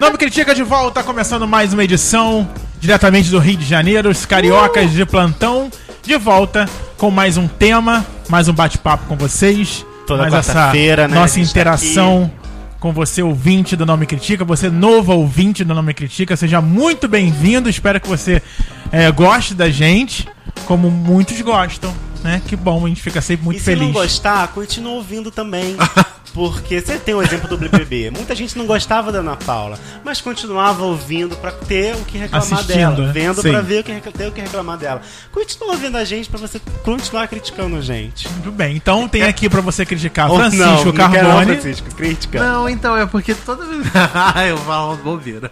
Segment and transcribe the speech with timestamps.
[0.00, 2.48] Não me critica de volta, começando mais uma edição
[2.80, 5.70] diretamente do Rio de Janeiro, os cariocas de plantão,
[6.02, 6.66] de volta
[6.96, 9.84] com mais um tema, mais um bate-papo com vocês.
[10.06, 12.32] Toda mais essa quarta-feira, né, nossa tá interação
[12.80, 16.62] com você, ouvinte do Não Me Critica, você novo ouvinte do Não Me Critica, seja
[16.62, 17.68] muito bem-vindo.
[17.68, 18.42] Espero que você
[18.90, 20.26] eh, goste da gente,
[20.64, 21.94] como muitos gostam,
[22.24, 22.40] né?
[22.46, 23.82] Que bom, a gente fica sempre muito e se feliz.
[23.82, 25.76] não gostar, continua ouvindo também.
[26.40, 28.10] Porque você tem o exemplo do BBB.
[28.10, 32.46] Muita gente não gostava da Ana Paula, mas continuava ouvindo pra ter o que reclamar
[32.46, 33.12] Assistindo, dela, né?
[33.12, 35.02] vendo pra ver o que ter o que reclamar dela.
[35.30, 38.26] Continua ouvindo a gente pra você continuar criticando a gente.
[38.26, 41.60] Muito bem, então tem aqui pra você criticar Ou Francisco não, não quero não, Carbone.
[41.60, 42.42] Francisco, crítica.
[42.42, 43.82] Não, então é porque toda vez.
[44.14, 45.50] Ah, eu falo uma bobeira.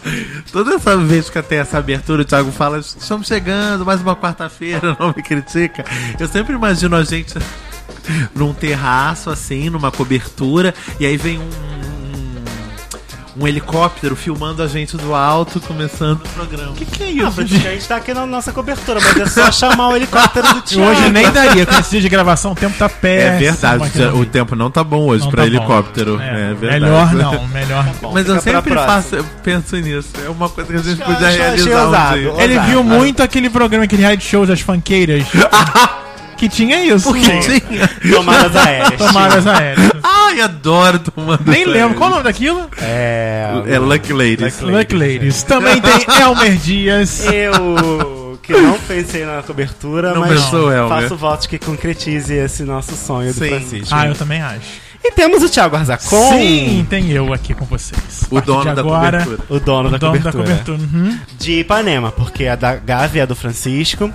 [0.50, 4.96] toda essa vez que tem essa abertura, o Thiago fala: estamos chegando, mais uma quarta-feira,
[4.98, 5.84] não me critica.
[6.18, 7.34] Eu sempre imagino a gente
[8.34, 11.48] num terraço, assim, numa cobertura, e aí vem um.
[13.38, 16.72] Um helicóptero filmando a gente do alto, começando o programa.
[16.72, 17.30] O que, que é Ah, isso?
[17.30, 20.58] Francisco, a gente tá aqui na nossa cobertura, mas é só chamar o helicóptero do
[20.60, 20.90] E Thiago.
[20.90, 23.36] hoje nem daria, com esse dia de gravação o tempo tá péssimo.
[23.36, 25.56] É verdade, o tempo não tá bom hoje Não pra tá bom.
[25.56, 26.20] helicóptero.
[26.20, 26.80] É, É, verdade.
[26.84, 27.92] melhor não, melhor não.
[28.02, 30.08] Bom, Mas eu sempre faço, eu penso nisso.
[30.26, 32.18] É uma coisa que a gente podia realizar um ousado.
[32.18, 32.32] dia.
[32.42, 32.68] Ele Ousado.
[32.68, 35.24] viu muito aquele programa, aquele reality show das fanqueiras.
[36.40, 37.04] que tinha isso.
[37.12, 37.86] Porque tinha.
[38.14, 38.96] Tomadas aéreas.
[38.96, 39.90] Tomadas aéreas.
[40.02, 41.42] Ai, adoro tomando.
[41.44, 41.98] Nem lembro.
[41.98, 42.66] Qual o nome daquilo?
[42.80, 43.46] É.
[43.66, 44.58] É Lucky Ladies.
[44.60, 45.42] Lucky Lucky Ladies.
[45.42, 47.26] Também tem Elmer Dias.
[47.26, 50.88] Eu que não pensei na cobertura, Não mas pensou, Elmer.
[51.02, 53.48] faço votos que concretize esse nosso sonho do Sim.
[53.50, 53.88] Francisco.
[53.94, 54.80] Ah, eu também acho.
[55.04, 58.26] E temos o Thiago Arzacon, Sim, tem eu aqui com vocês.
[58.30, 59.46] A O dono da agora, cobertura.
[59.48, 60.44] o dono, O da, dono da cobertura.
[60.76, 60.78] cobertura.
[60.78, 61.18] Uhum.
[61.38, 64.10] De Ipanema, porque a da Gavi é do Francisco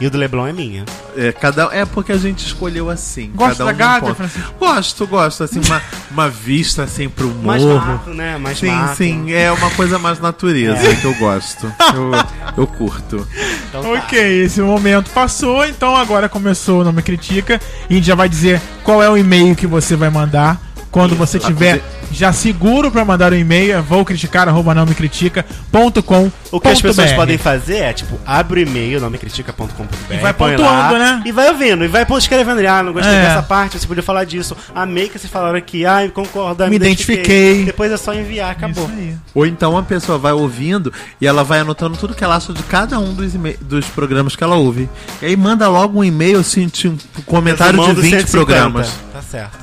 [0.00, 0.84] e o do Leblon é minha.
[1.16, 3.30] É, cada, é porque a gente escolheu assim.
[3.34, 4.14] Gosta cada da um Gávea, ponto.
[4.16, 4.54] Francisco?
[4.58, 5.44] Gosto, gosto.
[5.44, 7.86] Assim, uma, uma vista assim pro Mais morro.
[7.86, 8.36] mato, né?
[8.36, 8.96] Mais Sim, mato.
[8.96, 10.94] sim, é uma coisa mais natureza É.
[10.96, 11.72] que eu gosto.
[11.94, 12.10] Eu,
[12.58, 13.26] eu curto.
[13.68, 13.88] Então tá.
[13.90, 17.60] Ok, esse momento passou, então agora começou o Não Me Critica.
[17.88, 20.60] E a gente já vai dizer qual é o e-mail que você vai mandar.
[20.96, 24.94] Quando você tiver já seguro pra mandar o e-mail, é vou criticar, arroba não me
[24.94, 26.32] critica.com.
[26.50, 30.14] O que as pessoas podem fazer é, tipo, abre o e-mail, nomecritica.com.br.
[30.14, 31.22] E vai pontuando, lá, né?
[31.26, 33.26] E vai ouvindo, e vai escrevendo ah, não gostei É.
[33.26, 34.56] dessa parte, você podia falar disso.
[34.74, 37.66] Amei que vocês falaram aqui, ah, concordo, ah, Me identifiquei.
[37.66, 38.84] Depois é só enviar, acabou.
[38.86, 39.14] Isso aí.
[39.34, 40.90] Ou então a pessoa vai ouvindo
[41.20, 44.42] e ela vai anotando tudo que ela acha de cada um dos, dos programas que
[44.42, 44.88] ela ouve.
[45.20, 46.96] E aí manda logo um e-mail, assim, de um
[47.26, 48.30] comentário de Resumando 20 150.
[48.30, 48.90] programas.
[49.12, 49.58] Tá certo.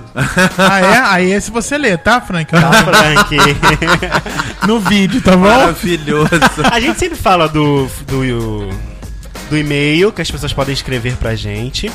[0.58, 0.98] Ah, é?
[1.14, 2.52] Aí esse você lê, tá, Frank?
[2.52, 3.38] Tá, Frank.
[4.68, 5.40] No vídeo, tá bom?
[5.48, 6.30] Maravilhoso.
[6.72, 8.70] A gente sempre fala do, do,
[9.50, 11.92] do e-mail que as pessoas podem escrever pra gente.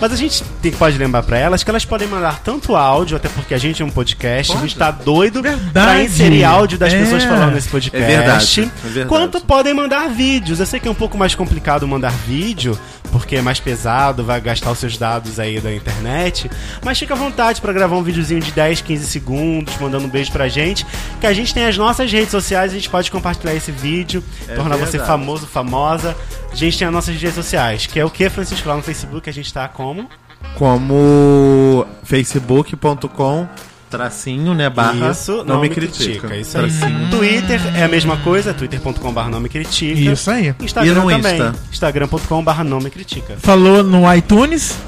[0.00, 3.28] Mas a gente tem, pode lembrar pra elas que elas podem mandar tanto áudio, até
[3.28, 6.04] porque a gente é um podcast, a gente tá doido pra Verdade.
[6.04, 6.98] inserir áudio das É.
[6.98, 8.02] pessoas falando nesse podcast.
[8.02, 9.08] É verdade, é verdade.
[9.08, 10.58] Quanto podem mandar vídeos.
[10.60, 12.76] Eu sei que é um pouco mais complicado mandar vídeo,
[13.12, 16.50] porque é mais pesado, vai gastar os seus dados aí da internet.
[16.82, 20.32] Mas fica à vontade pra gravar um videozinho de 10, 15 segundos, mandando um beijo
[20.32, 20.84] pra gente.
[21.20, 24.54] Que a gente tem as nossas redes sociais, a gente pode compartilhar esse vídeo, É
[24.54, 25.06] tornar você verdade.
[25.06, 26.16] famoso, famosa.
[26.50, 28.68] A gente tem as nossas redes sociais, que é o que, Francisco?
[28.68, 30.08] Lá no Facebook a gente tá como?
[30.56, 33.46] Como facebook.com
[33.92, 36.34] tracinho, né, barra isso, não, me critica.
[36.34, 36.70] Isso aí.
[36.70, 37.10] Tracinho.
[37.10, 40.00] Twitter é a mesma coisa, twitter.com.br não me critica.
[40.12, 40.54] Isso aí.
[40.58, 41.34] Instagram E no também.
[41.34, 41.54] Insta?
[41.70, 43.36] Instagram.com.br não me critica.
[43.38, 44.78] Falou no iTunes.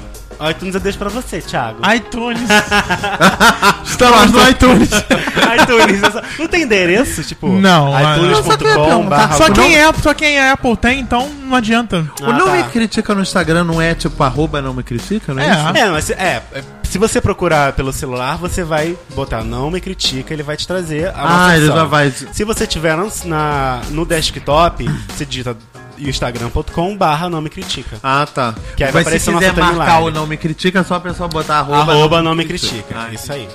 [0.49, 1.79] iTunes eu deixo pra você, Thiago.
[1.93, 2.41] iTunes.
[3.85, 4.89] Estamos no iTunes.
[5.61, 7.23] iTunes, é só- não tem endereço?
[7.23, 10.99] Tipo, Não, Não, só quem é iTunes.com Só quem é, só quem é Apple tem,
[10.99, 12.05] então não adianta.
[12.21, 12.51] O Ah, não tá.
[12.53, 15.51] me critica no Instagram não é tipo arroba não me critica, não é, É.
[15.51, 15.77] isso?
[15.77, 16.13] É, mas é,
[16.53, 20.67] é, se você procurar pelo celular, você vai botar não me critica, ele vai te
[20.67, 22.11] trazer a nossa Ah, ele já vai.
[22.11, 25.55] Se você tiver na, no desktop, você digita
[25.97, 27.97] instagram.com barra não me critica.
[28.03, 28.53] Ah, tá.
[28.75, 30.07] Que aí vai Mas se aparecer quiser nossa marcar timeline.
[30.17, 32.95] o não me critica, é só a pessoa botar arroba, Arroba não me critica.
[32.95, 33.47] Ah, isso aí.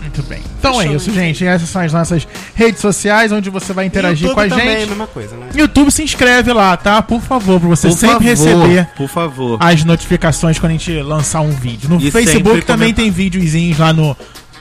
[0.00, 0.42] Muito bem.
[0.58, 1.16] Então é Fechou, isso, né?
[1.26, 1.46] gente.
[1.46, 4.76] Essas são as nossas redes sociais onde você vai interagir YouTube com a também, é
[4.76, 4.88] a gente.
[4.90, 5.48] mesma coisa, né?
[5.54, 7.00] YouTube se inscreve lá, tá?
[7.00, 9.56] Por favor, pra você Por sempre favor, receber Por favor.
[9.60, 11.88] as notificações quando a gente lançar um vídeo.
[11.88, 12.96] No E Facebook também comentar.
[12.96, 14.14] tem videozinhos lá no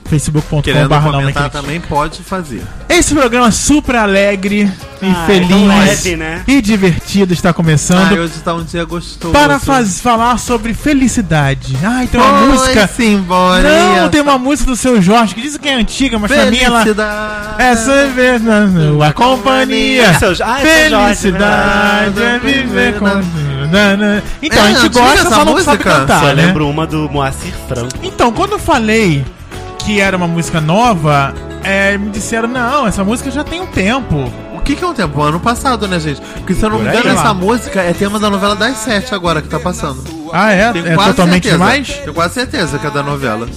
[0.05, 2.63] facebook.com.br também, pode fazer.
[2.89, 4.71] Esse programa super alegre
[5.01, 6.43] e Ah, feliz leve, né?
[6.47, 9.33] e divertido está Ah, começando hoje tá um dia gostoso.
[9.33, 11.75] para faz, falar sobre felicidade.
[11.83, 12.87] Ai, tem uma Oi, música.
[12.87, 13.63] Simbora,
[14.01, 16.57] Não, tem uma música do seu Jorge que diz que é antiga, mas pra mim
[16.59, 16.79] ela.
[16.83, 17.47] Felicidade.
[17.63, 20.03] Essa vez na sua companhia.
[20.03, 23.07] É seu- ah, é seu Jorge, Felicidade é viver com.
[24.41, 25.77] Então, a É, gente antiga gosta, essa só não sabe música?
[25.99, 26.19] cantar.
[26.19, 26.33] Só né?
[26.33, 27.89] lembro uma do Moacir Franco.
[28.03, 29.25] Então, quando eu falei
[29.85, 31.33] que era uma música nova,
[31.63, 34.31] é, me disseram, não, essa música já tem um tempo.
[34.55, 35.21] O que, que é um tempo?
[35.21, 36.21] Ano passado, né, gente?
[36.21, 37.21] Porque se eu não me aí, engano, lá.
[37.21, 40.01] essa música é tema da novela das sete agora que tá passando.
[40.31, 40.71] Ah, é?
[40.71, 41.57] Tenho É quase totalmente certeza.
[41.57, 41.87] demais?
[41.97, 43.47] Tenho quase certeza que é da novela.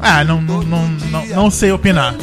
[0.00, 2.14] Ah, não, não, não, não, não sei opinar.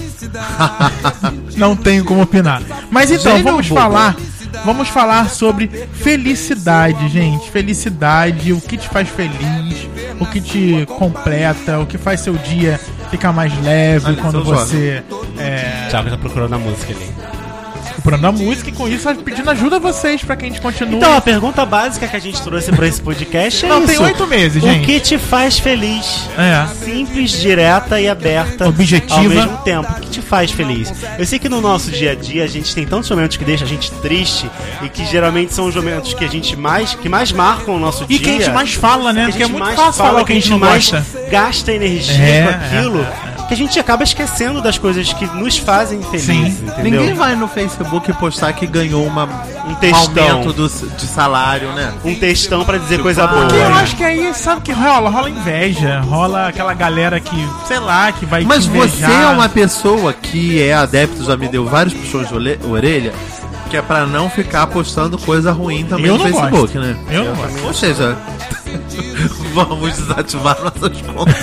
[1.58, 2.62] não tenho como opinar.
[2.90, 3.82] Mas então, Gênio vamos bobo.
[3.82, 4.16] falar.
[4.64, 7.52] Vamos falar sobre felicidade, gente.
[7.52, 9.90] Felicidade, o que te faz feliz,
[10.20, 12.80] o que te completa, o que faz seu dia
[13.14, 15.04] ficar mais leve Ali, quando você
[15.38, 17.33] é, Thiago tá procurando a música ali.
[18.04, 20.96] Procurando a música e com isso pedindo ajuda a vocês pra que a gente continue.
[20.98, 23.88] Então, a pergunta básica que a gente trouxe pra esse podcast é não, isso.
[23.88, 24.86] tem oito meses, O gente.
[24.86, 26.28] que te faz feliz?
[26.38, 26.68] É.
[26.84, 28.68] Simples, direta e aberta.
[28.68, 29.16] Objetiva.
[29.16, 29.92] Ao mesmo tempo.
[29.94, 30.92] O que te faz feliz?
[31.18, 33.66] Eu sei que no nosso dia a dia a gente tem tantos momentos que deixam
[33.66, 34.50] a gente triste
[34.82, 38.04] e que geralmente são os momentos que a gente mais que mais marcam o nosso
[38.10, 38.20] E dia.
[38.20, 39.22] que a gente mais fala, né?
[39.22, 40.92] que a Porque é gente muito fácil fala, falar o que a gente mais
[41.32, 43.08] gasta energia É, com aquilo.
[43.48, 46.26] Que a gente acaba esquecendo das coisas que nos fazem felizes,
[46.60, 46.66] Sim.
[46.66, 46.84] entendeu?
[47.02, 49.26] Ninguém vai no Facebook postar que ganhou uma,
[49.66, 50.30] Um um textão.
[50.30, 51.94] aumento do, de salário, né?
[52.06, 53.42] Um textão pra dizer coisa boa.
[53.46, 55.10] Porque eu acho que aí, sabe o que rola?
[55.10, 59.50] Rola inveja, rola aquela galera que, sei lá, que vai Mas te você é uma
[59.50, 62.34] pessoa que é adepto, já me deu vários puxões de
[62.66, 63.14] orelha,
[63.70, 66.80] que é pra não ficar postando coisa ruim também Eu no Facebook, gosto.
[66.80, 66.96] né?
[67.12, 67.66] Eu não gosto.
[67.66, 68.18] Ou seja,
[69.54, 71.34] vamos desativar nossas contas.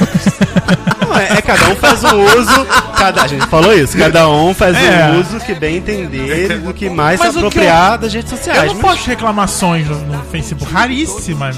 [1.11, 2.67] Não, é, é cada um faz o uso.
[2.97, 5.11] Cada, a gente falou isso, cada um faz É.
[5.11, 8.31] o uso que bem entender do que mais Mas se o que apropriar das redes
[8.33, 8.73] Eu sociais.
[8.73, 11.57] não mas posto reclamações no, no Facebook, raríssimas.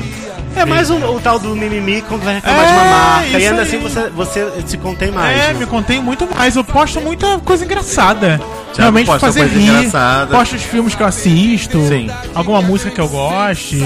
[0.56, 3.28] É mais o, o tal do mimimi quando vai reclamar de uma É, marca.
[3.38, 3.68] E ainda aí.
[3.68, 5.38] assim você, você se contém mais.
[5.40, 5.54] É, né?
[5.54, 6.56] me contei muito mais.
[6.56, 8.40] Eu posto muita coisa engraçada.
[8.74, 9.68] Já Realmente fazer coisa rir.
[9.68, 10.34] engraçada.
[10.36, 11.78] Posto os filmes que eu assisto.
[11.88, 12.10] Sim.
[12.34, 13.80] Alguma música que eu goste.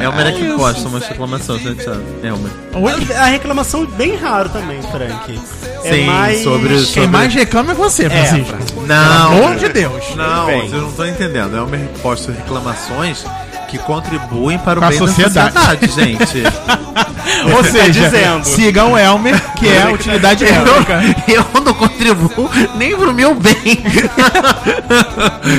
[0.00, 0.56] É o Merek que isso.
[0.56, 1.84] posta umas reclamações, gente.
[2.22, 2.48] É uma.
[2.74, 2.92] Oi?
[3.16, 5.40] A reclamação bem raro também, Frank.
[5.84, 6.42] É Sim, mais...
[6.44, 8.54] sobre- Quem sobre- mais reclama é você, Francisco.
[8.86, 9.30] Não.
[9.30, 10.14] Pelo amor de Deus.
[10.14, 11.56] Não, vocês não estão entendendo.
[11.56, 13.24] É uma posto reclamações
[13.72, 15.54] que contribuem para o Pra bem sociedade.
[15.54, 16.42] da sociedade, gente.
[17.54, 18.44] Ou tá seja, dizendo.
[18.44, 21.00] sigam o Elmer, que é a utilidade pública.
[21.28, 23.54] Eu, eu não contribuo nem pro meu bem.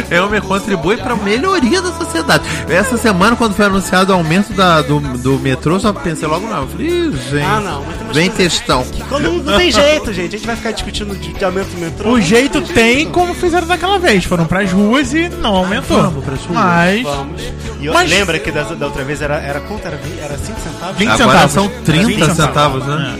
[0.09, 2.43] Eu me contribui pra melhoria da sociedade.
[2.69, 6.61] Essa semana, quando foi anunciado o aumento da, do, do metrô, já pensei logo não.
[6.61, 7.43] Eu falei, "Ih, gente.
[7.45, 7.83] Ah, não.
[8.13, 8.83] Vem textão.
[8.83, 10.35] que Quando não tem jeito, gente.
[10.35, 12.11] A gente vai ficar discutindo de, de aumento do metrô.
[12.11, 12.73] O jeito jeito.
[12.73, 14.23] tem como fizeram daquela vez.
[14.25, 16.01] Foram pras ruas e não aumentou.
[16.01, 16.53] vamos pras ruas.
[16.63, 17.03] Mas.
[17.03, 17.41] Vamos.
[17.79, 19.85] E eu- Mas- lembra que da, da outra vez era, era quanto?
[19.85, 20.97] Era, vi- era 5 centavos?
[20.97, 21.52] 20 Agora centavos.
[21.53, 23.17] São 30 20 centavos, né?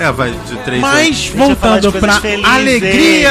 [0.00, 2.44] É, vai de 3 Mas de voltando pra felizes.
[2.48, 3.30] alegria.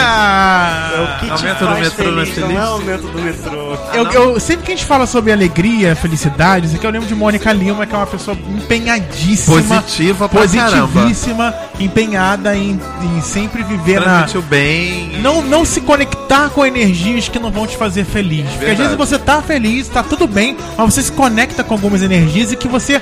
[0.95, 2.37] O que te Aumento do metrô não é feliz?
[2.37, 2.57] Não feliz?
[2.57, 3.77] é aumento do metrô.
[3.93, 7.15] Eu, eu- sempre que a gente fala sobre alegria, felicidade, isso aqui eu lembro de
[7.15, 10.87] Mônica Lima, que é uma pessoa empenhadíssima, Positiva pra caramba.
[10.87, 14.05] positivíssima, empenhada em, em sempre viver na.
[14.23, 15.21] Transmitiu bem.
[15.21, 18.41] Não, não se conectar com energias que não vão te fazer feliz.
[18.49, 18.81] Porque às Verdade.
[18.89, 22.57] vezes você tá feliz, tá tudo bem, mas você se conecta com algumas energias e
[22.57, 23.01] que você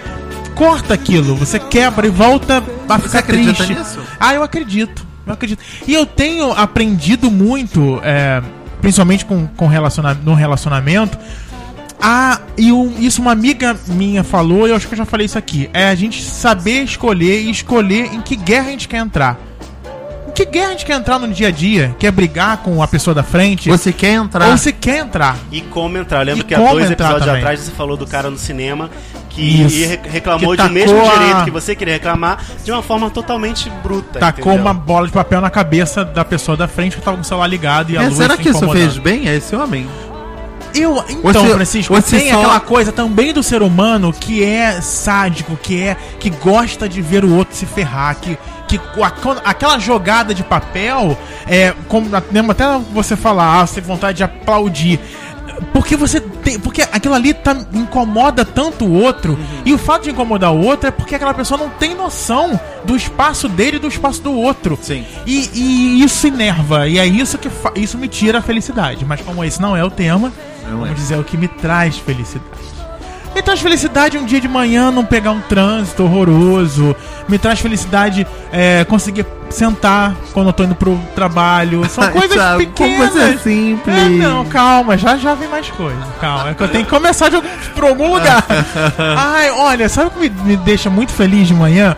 [0.55, 3.73] corta aquilo, você quebra e volta a ficar acredita triste.
[3.75, 3.99] nisso?
[4.19, 5.05] Ah, eu acredito.
[5.27, 5.61] Eu acredito.
[5.87, 8.41] E eu tenho aprendido muito, é,
[8.81, 11.17] principalmente com, com relaciona no relacionamento.
[12.01, 15.25] Ah, e um- isso uma amiga minha falou, e eu acho que eu já falei
[15.25, 15.69] isso aqui.
[15.73, 19.39] É a gente saber escolher e escolher em que guerra a gente quer entrar.
[20.35, 21.95] Que guerra a gente quer entrar no dia a dia?
[21.97, 23.69] Quer brigar com a pessoa da frente?
[23.69, 24.49] Você quer entrar.
[24.49, 25.37] Ou você quer entrar?
[25.49, 26.19] E como entrar.
[26.19, 27.37] Eu lembro E que há dois episódios também.
[27.41, 28.89] atrás você falou do cara no cinema
[29.29, 29.97] que Isso.
[30.03, 34.19] reclamou Que de mesmo a- direito que você queria reclamar de uma forma totalmente bruta.
[34.19, 34.61] Tacou entendeu?
[34.61, 37.47] uma bola de papel na cabeça da pessoa da frente que tava com o celular
[37.47, 39.87] ligado e a É, luz será que isso fez bem a esse homem?
[40.73, 44.81] Eu, então, Você- Francisco, você tem só- aquela coisa também do ser humano que é
[44.81, 48.79] sádico, que é que gosta de ver o outro se ferrar, que que
[49.43, 51.17] aquela jogada de papel
[51.47, 54.99] é como até você falar, ah, você tem vontade de aplaudir.
[55.71, 59.61] Porque você tem, porque aquilo ali tá, incomoda tanto o outro, Uhum.
[59.65, 62.93] e o fato de incomodar o outro é porque aquela pessoa não tem noção do
[62.95, 64.77] espaço dele e do espaço do outro.
[64.81, 65.05] Sim.
[65.25, 69.05] E, e isso enerva, e é isso que isso me tira a felicidade.
[69.05, 70.93] Mas como esse não é o tema, Não vamos é.
[70.93, 72.74] dizer o que me traz felicidade.
[73.35, 76.95] Me traz felicidade um dia de manhã não pegar um trânsito horroroso.
[77.27, 81.87] Me traz felicidade é, conseguir sentar quando eu tô indo pro trabalho.
[81.89, 83.11] São coisas Thiago, pequenas.
[83.11, 83.97] você é simples.
[83.97, 85.99] É, não, calma, já já vem mais coisa.
[86.21, 88.41] Calma, é que eu tenho que começar de algum, por algum lugar.
[89.17, 91.93] Ai, olha, sabe o que me, me deixa muito feliz de manhã?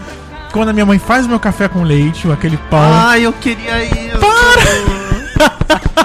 [0.52, 2.80] Quando a minha mãe faz o meu café com leite, ou aquele pão.
[2.82, 4.18] Ai, eu queria isso.
[4.18, 5.88] Para!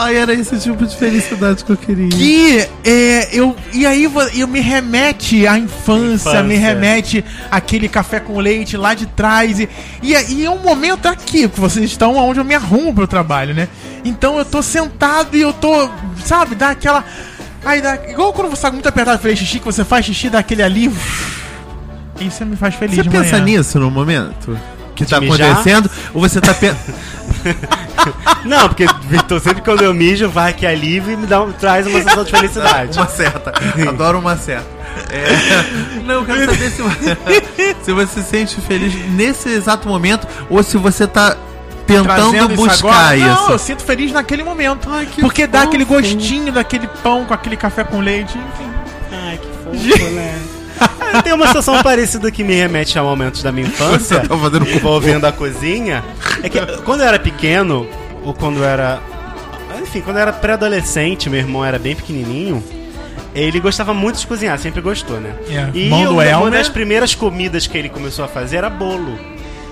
[0.00, 2.08] Ai, era esse tipo de felicidade que eu queria.
[2.08, 3.56] Que é, eu.
[3.72, 6.42] E aí eu me remete à infância, Infância.
[6.42, 9.58] me remete àquele café com leite lá de trás.
[9.58, 9.68] E,
[10.02, 13.06] e, é- e é um momento aqui que vocês estão onde eu me arrumo pro
[13.08, 13.66] trabalho, né?
[14.04, 15.90] Então eu tô sentado e eu tô.
[16.24, 17.04] Sabe, dá aquela.
[17.64, 17.96] Aí dá.
[18.08, 21.00] Igual quando você tá muito apertado fazer xixi, que você faz xixi, dá aquele alívio.
[22.20, 23.44] Isso me faz feliz Você pensa manhã.
[23.44, 24.58] nisso no momento?
[25.04, 25.50] Que tá mijar?
[25.52, 25.90] acontecendo?
[26.12, 26.94] Ou você tá pensando.
[28.44, 31.86] Não, porque Vitor, sempre quando eu mijo, vai aqui alívio e me dá um- traz
[31.86, 32.98] uma sensação de felicidade.
[32.98, 33.52] Uma certa.
[33.88, 34.66] Adoro uma certa.
[35.10, 36.00] É...
[36.04, 37.16] Não, eu quero saber se, você-
[37.82, 41.36] se você se sente feliz nesse exato momento ou se você tá
[41.86, 43.16] tentando Trazendo isso buscar agora?
[43.16, 43.26] isso.
[43.28, 44.88] Não, eu sinto feliz naquele momento.
[44.90, 45.68] Ai, que porque dá fofo.
[45.68, 48.70] aquele gostinho daquele pão com aquele café com leite, enfim.
[49.12, 49.48] Ai, que
[49.96, 50.38] fofo, né?
[51.24, 54.68] Tem uma situação parecida que me remete a momentos da minha infância, Você tá fazendo
[54.68, 56.04] envolvendo a cozinha.
[56.42, 57.86] É que quando eu era pequeno,
[58.24, 59.00] ou quando eu era.
[59.80, 62.62] Enfim, quando eu era pré-adolescente, meu irmão era bem pequenininho.
[63.34, 65.32] Ele gostava muito de cozinhar, sempre gostou, né?
[65.48, 69.18] É, E do uma, das primeiras comidas que ele começou a fazer era bolo.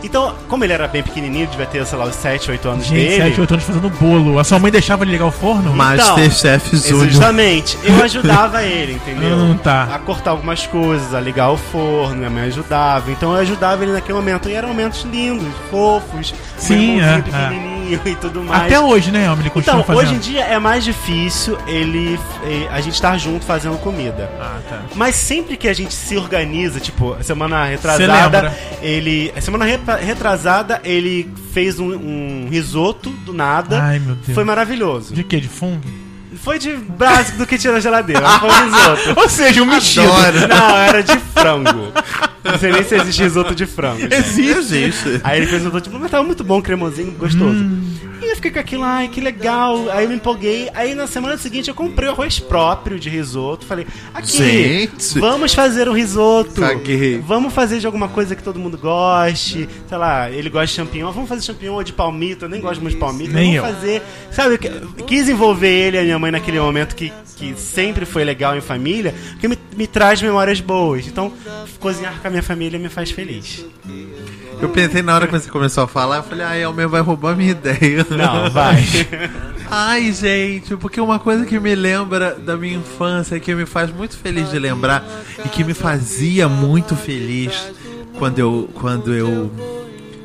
[0.07, 3.09] Então, como ele era bem pequenininho, devia ter, sei lá, os 7, 8 anos Gente,
[3.09, 3.23] dele.
[3.31, 4.39] 7, 8 anos fazendo bolo.
[4.39, 5.75] A sua mãe deixava ele ligar o forno?
[5.75, 7.09] Masterchef Júnior.
[7.09, 9.37] Justamente, eu ajudava ele, entendeu?
[9.37, 9.89] Hum, tá.
[9.93, 13.11] A cortar algumas coisas, a ligar o forno, minha mãe ajudava.
[13.11, 14.49] Então eu ajudava ele naquele momento.
[14.49, 17.23] E eram momentos lindos, fofos, Sim, um é,
[17.87, 18.65] pequenininho e tudo mais.
[18.65, 19.41] Até hoje, né, Elmer?
[19.41, 20.03] Ele continua Então, fazendo.
[20.11, 24.31] hoje em dia é mais difícil ele eh, a gente estar junto fazendo comida.
[24.41, 24.83] Ah, tá.
[24.95, 29.33] Mas sempre que a gente se organiza, tipo, semana retrasada, ele.
[29.41, 33.83] Semana retrasada, ele fez um, um risoto do nada.
[33.83, 34.35] Ai, meu Deus.
[34.35, 35.15] Foi maravilhoso.
[35.15, 35.41] De quê?
[35.41, 35.83] De fungo?
[36.43, 39.21] Foi de básico do que tinha na geladeira, mas foi um risoto.
[39.21, 40.11] Ou seja, um mexido.
[40.13, 40.49] Adoro.
[40.49, 41.93] Não, era de frango.
[42.45, 44.07] Não sei nem se existe risoto de frango.
[44.13, 45.21] Existe.
[45.25, 47.65] Aí ele fez um risoto, mas tava muito bom, cremosinho, gostoso.
[48.05, 48.06] E
[48.37, 49.91] eu fiquei com aquilo, ai, que legal.
[49.91, 50.71] Aí eu me empolguei.
[50.75, 53.65] Aí na semana seguinte eu comprei o arroz próprio de risoto.
[53.65, 55.19] Falei, aqui, Gente.
[55.19, 56.61] vamos fazer um risoto.
[56.61, 57.19] Caguei.
[57.19, 59.69] Vamos fazer de alguma coisa que todo mundo goste.
[59.89, 61.13] Sei lá, ele gosta de champignon.
[61.13, 62.45] Vamos fazer champignon ou de palmito.
[62.45, 63.33] Eu nem gosto muito de palmito.
[63.33, 63.75] Nem vamos eu.
[63.75, 64.03] fazer.
[64.31, 64.59] Sabe,
[65.07, 68.61] quis envolver ele e a minha mãe naquele momento que, que sempre foi legal em
[68.61, 71.07] família, que me, me traz memórias boas.
[71.07, 71.33] Então,
[71.81, 73.65] cozinhar com a minha família me faz feliz.
[74.61, 77.37] Eu pensei na hora que você começou a falar, eu falei, ai, Elmer vai roubar
[77.37, 78.07] minha ideia.
[78.11, 78.83] Não, vai.
[79.69, 84.17] Ai, gente, porque uma coisa que me lembra da minha infância, que me faz muito
[84.17, 85.05] feliz de lembrar
[85.45, 87.73] e que me fazia muito feliz
[88.17, 89.51] quando eu quando eu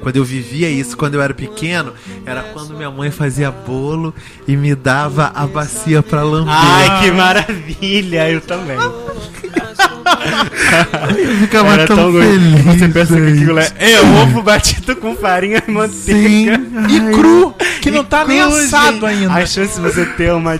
[0.01, 1.93] quando eu vivia isso, quando eu era pequeno,
[2.25, 4.13] era quando minha mãe fazia bolo
[4.47, 6.53] e me dava a bacia pra lamber.
[6.55, 8.29] Ai, que maravilha!
[8.29, 8.77] Eu também.
[11.17, 12.61] eu ficava Era tão, tão feliz.
[12.65, 15.71] Você pensa que aquilo é, é ovo batido com farinha e Sim.
[15.71, 16.61] manteiga.
[16.89, 19.05] E cru, que não tá nem Cru, assado gente.
[19.05, 19.33] ainda.
[19.33, 20.59] A chance de você ter uma.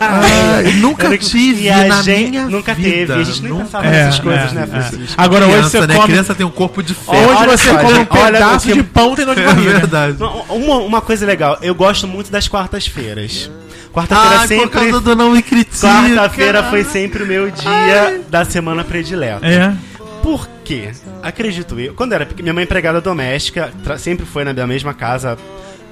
[0.00, 2.88] Ai, nunca tive e na gente- minha Nunca vida.
[2.88, 3.12] teve.
[3.14, 4.66] A gente nem Nunca- pensava É, nessas coisas, é, né, é.
[4.66, 5.14] Francisco?
[5.20, 5.94] Agora hoje criança, você né?
[5.94, 6.06] come...
[6.06, 7.30] Criança tem um corpo de ferro.
[7.32, 9.70] Onde Olha você come um pedaço que- de pão tem dor de É barriga.
[9.72, 10.16] verdade.
[10.20, 13.50] Não, Uma, uma coisa legal, eu gosto muito das quartas-feiras.
[13.92, 14.68] Quarta-feira Ai, por sempre.
[14.80, 15.86] causa do não me critica.
[15.88, 19.46] Quarta-feira foi sempre o meu dia da semana predileta.
[19.46, 19.74] É.
[20.22, 20.90] Por quê?
[21.22, 21.94] Acredito eu.
[21.94, 25.38] Quando era minha mãe é empregada doméstica, tra- sempre foi na minha mesma casa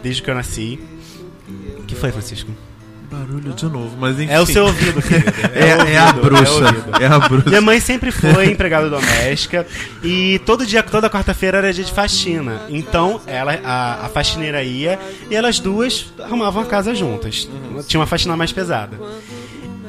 [0.03, 0.79] desde que eu nasci.
[1.79, 2.50] O que foi, Francisco?
[3.11, 4.33] Barulho de novo, mas enfim.
[4.33, 5.33] É o seu ouvido, querido.
[5.55, 6.43] É, o é a ouvido, bruxa.
[6.43, 7.03] é ouvido.
[7.03, 7.49] É a bruxa.
[7.49, 9.67] Minha mãe sempre foi empregada doméstica
[10.03, 12.63] e todo dia, toda quarta-feira era dia de faxina.
[12.69, 14.99] Então, ela, a, a faxineira ia
[15.31, 17.49] e elas duas arrumavam a casa juntas.
[17.87, 18.99] Tinha uma faxina mais pesada.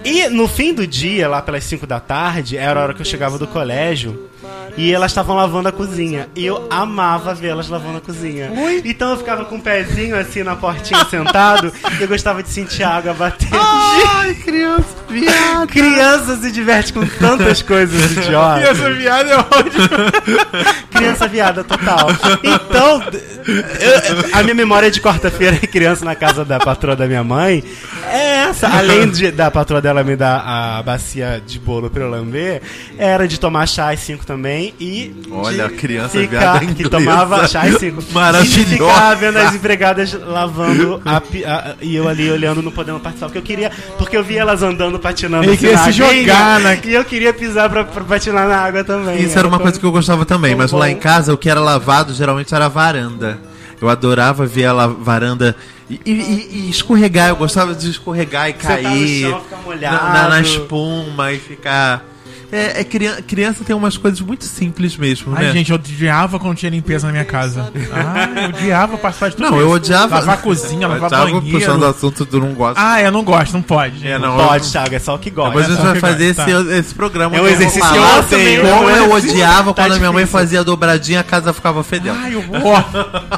[0.05, 3.05] E no fim do dia, lá pelas 5 da tarde, era a hora que eu
[3.05, 4.29] chegava do colégio.
[4.77, 6.29] E elas estavam lavando a cozinha.
[6.35, 8.51] E eu amava vê-las lavando a cozinha.
[8.85, 11.73] Então eu ficava com o pezinho assim na portinha sentado.
[11.97, 13.57] e eu gostava de sentir a água batendo.
[13.59, 15.67] Ai, criança, viado.
[15.67, 18.69] Criança se diverte com tantas coisas idiotas.
[18.69, 19.89] essa viada é ótima.
[20.93, 22.07] Criança viada total.
[22.43, 23.01] Então,
[23.47, 27.63] eu- a minha memória de quarta-feira criança na casa da patroa da minha mãe
[28.11, 28.67] é essa.
[28.67, 32.61] Além de, da patroa dela me dar a bacia de bolo pra eu lamber,
[32.97, 34.36] era de tomar chá às 5 também
[34.79, 35.13] e.
[35.31, 36.89] Olha, de a criança ficar, que inglesa.
[36.89, 38.03] tomava chá às 5.
[38.11, 38.59] Maravilhosa.
[38.61, 43.27] E ficar vendo as empregadas lavando a a- e eu ali olhando, não podendo participar.
[43.27, 43.71] Porque eu queria.
[43.97, 45.43] Porque eu vi elas andando, patinando.
[45.45, 48.57] Ele assim queria na se jogar na- E eu queria pisar pra, pra patinar na
[48.57, 49.21] água também.
[49.23, 50.77] Isso era uma coisa que eu gostava também, mas bom.
[50.77, 53.39] lá em casa o que era lavado geralmente era a varanda.
[53.79, 55.55] Eu adorava ver a varanda
[55.87, 60.03] e, e- e escorregar, eu gostava de escorregar e no cair chão, ficar molhado.
[60.03, 62.03] na, na- na espuma e ficar.
[62.51, 65.51] É, é criança, criança tem umas coisas muito simples mesmo, Ai, né?
[65.51, 67.71] gente, eu odiava quando tinha limpeza na minha casa.
[67.91, 69.75] Ai, eu odiava participar de tudo não, eu isso.
[69.75, 70.15] odiava.
[70.15, 71.59] Lavar a cozinha, lavar Thiago banheiro.
[71.59, 72.77] puxando o assunto do não gosto.
[72.77, 74.07] Ah, eu não gosto, não pode.
[74.07, 75.49] É, não, Pode, Thiago, é só o que gosta.
[75.49, 77.35] Depois a gente vai fazer esse, esse programa.
[77.35, 79.99] É um eu vou exercício que eu odeio, Como é eu odiava tá quando a
[79.99, 82.17] minha mãe fazia dobradinha, a casa ficava fedendo.
[82.17, 82.87] Ai, eu gosto.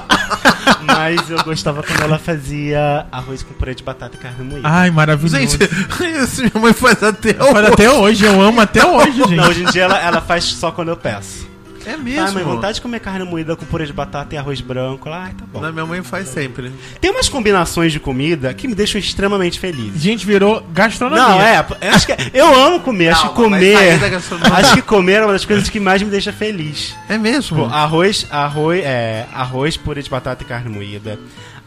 [1.15, 4.67] Mas eu gostava quando ela fazia arroz com purê de batata e carne moída.
[4.67, 5.35] Ai, maravilhoso.
[5.37, 5.57] Gente,
[6.23, 7.73] isso minha mãe faz até Faz hoje.
[7.73, 9.35] até hoje, eu amo até hoje, gente.
[9.35, 11.48] Não, hoje em dia ela, ela faz só quando eu peço.
[11.89, 12.33] É Ah, mesmo.
[12.33, 15.09] mãe, vontade de comer carne moída com purê de batata e arroz branco.
[15.09, 15.59] Ai, tá bom.
[15.61, 16.71] Não, minha mãe faz sempre.
[17.01, 19.93] Tem umas combinações de comida que me deixam extremamente feliz.
[19.99, 21.23] Gente, virou gastronomia.
[21.27, 23.99] Não, é, eu acho que eu amo comer, acho que Calma, comer.
[24.53, 26.95] Acho que comer é uma das coisas que mais me deixa feliz.
[27.07, 27.57] É mesmo.
[27.57, 31.19] Pô, arroz, arroz, é, arroz, purê de batata e carne moída.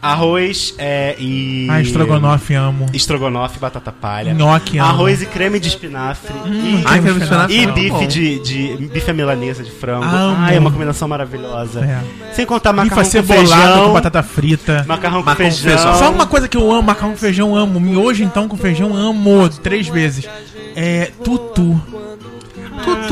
[0.03, 1.65] Arroz é, e.
[1.71, 2.85] Ah, estrogonofe amo.
[2.93, 4.33] Estrogonofe, batata palha.
[4.33, 4.89] Nhoque amo.
[4.89, 6.33] Arroz e creme de espinafre.
[6.45, 7.55] e Ai, creme de espinafre.
[7.55, 8.87] e é bife de, de.
[8.87, 10.03] bife à milanesa de frango.
[10.03, 10.35] Amo.
[10.39, 11.79] Ai, é uma combinação maravilhosa.
[11.85, 12.33] É.
[12.33, 13.85] Sem contar Bife macarrão com cebolado feijão.
[13.87, 14.85] com batata frita.
[14.87, 15.77] Macarrão com Macarrão com feijão.
[15.77, 15.95] feijão.
[15.97, 17.79] Só uma coisa que eu amo, macarrão com feijão amo.
[17.79, 20.27] Miojo então com feijão amo três vezes.
[20.75, 21.81] É tutu.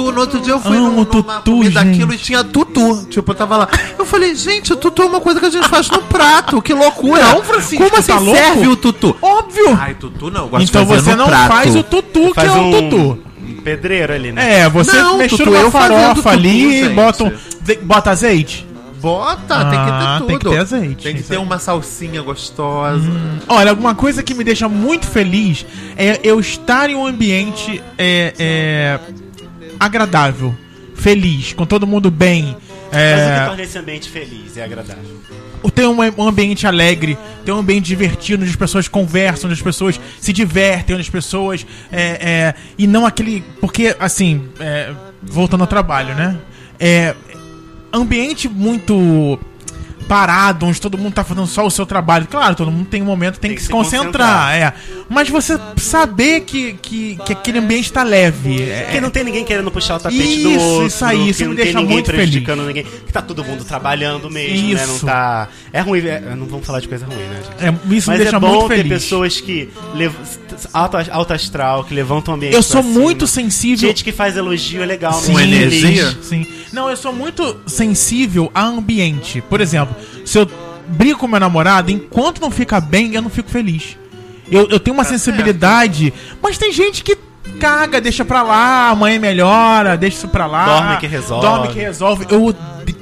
[0.05, 1.91] Tutu, no outro dia eu fui Amo num- numa tutu, comida gente.
[1.91, 3.05] daquilo e tinha tutu.
[3.09, 3.67] Tipo, eu tava lá.
[3.97, 6.61] Eu falei, gente, o tutu é uma coisa que a gente faz no prato.
[6.61, 7.23] Que loucura.
[7.23, 8.37] Não, Francisco, Como assim tá louco?
[8.39, 9.15] serve o tutu?
[9.21, 9.77] Óbvio.
[9.79, 10.41] Ai, tutu não.
[10.41, 11.47] eu gosto Então de fazer você no não prato.
[11.47, 13.19] faz o tutu, que Faz é o um, tutu.
[13.47, 14.61] um pedreiro ali, né?
[14.61, 16.93] É, você Não, mistura tutu, uma eu fazendo farofa tutu, ali, gente.
[16.93, 17.31] bota, um,
[17.83, 18.67] bota azeite.
[19.01, 20.27] Bota, Ah, tem que ter tudo.
[20.27, 23.09] tem que ter azeite, Tem que ter uma salsinha gostosa.
[23.47, 25.65] Olha, alguma coisa que me deixa muito feliz
[25.97, 28.99] é eu estar em um ambiente é, é,
[29.81, 30.55] agradável,
[30.95, 32.43] feliz, com todo mundo bem.
[32.45, 35.21] Mas o que É, torna esse ambiente feliz e agradável?
[35.73, 39.99] ter um, ambiente alegre, ter um ambiente divertido, onde as pessoas conversam, onde as pessoas
[40.19, 41.65] se divertem, onde as pessoas.
[41.91, 43.43] É, é, e não aquele.
[43.59, 46.37] Porque, assim, é, voltando ao trabalho, né?
[46.79, 47.15] É,
[47.93, 49.39] ambiente muito
[50.11, 52.27] parado, onde todo mundo tá fazendo só o seu trabalho.
[52.29, 54.73] Claro, todo mundo tem um momento, tem, Tem que, que se se concentrar, é.
[55.07, 58.61] Mas você saber que, que, que aquele ambiente tá leve.
[58.61, 60.87] É, Porque não tem ninguém querendo puxar o tapete Isso, do outro.
[60.87, 62.83] isso aí, que isso não me deixa muito prejudicando ninguém.
[62.83, 64.85] Que tá todo mundo trabalhando mesmo, né?
[64.85, 65.05] Não Isso.
[65.05, 65.47] tá.
[65.71, 67.65] É ruim, é- não vamos falar de coisa ruim, né, gente?
[67.65, 68.91] é, isso Mas me deixa é bom muito ter feliz.
[68.91, 70.13] pessoas que lev...
[70.73, 72.53] alto, alto astral, que levantam o ambiente.
[72.53, 72.99] Eu sou cima.
[72.99, 73.87] muito sensível.
[73.87, 76.05] Gente que faz elogio é legal, Sim, Com muito energia?
[76.07, 76.25] feliz.
[76.25, 76.45] Sim.
[76.73, 79.41] Não, eu sou muito sensível a ambiente.
[79.49, 79.95] Por exemplo,
[80.25, 80.49] se eu
[80.87, 83.97] brigo com meu namorado, enquanto não fica bem, eu não fico feliz.
[84.51, 87.17] Eu, eu tenho uma sensibilidade, mas tem gente que
[87.59, 90.65] caga, deixa pra lá, amanhã melhora, deixa isso pra lá.
[90.65, 91.47] Dorme que resolve.
[91.47, 92.25] Dorme que resolve.
[92.29, 92.55] Eu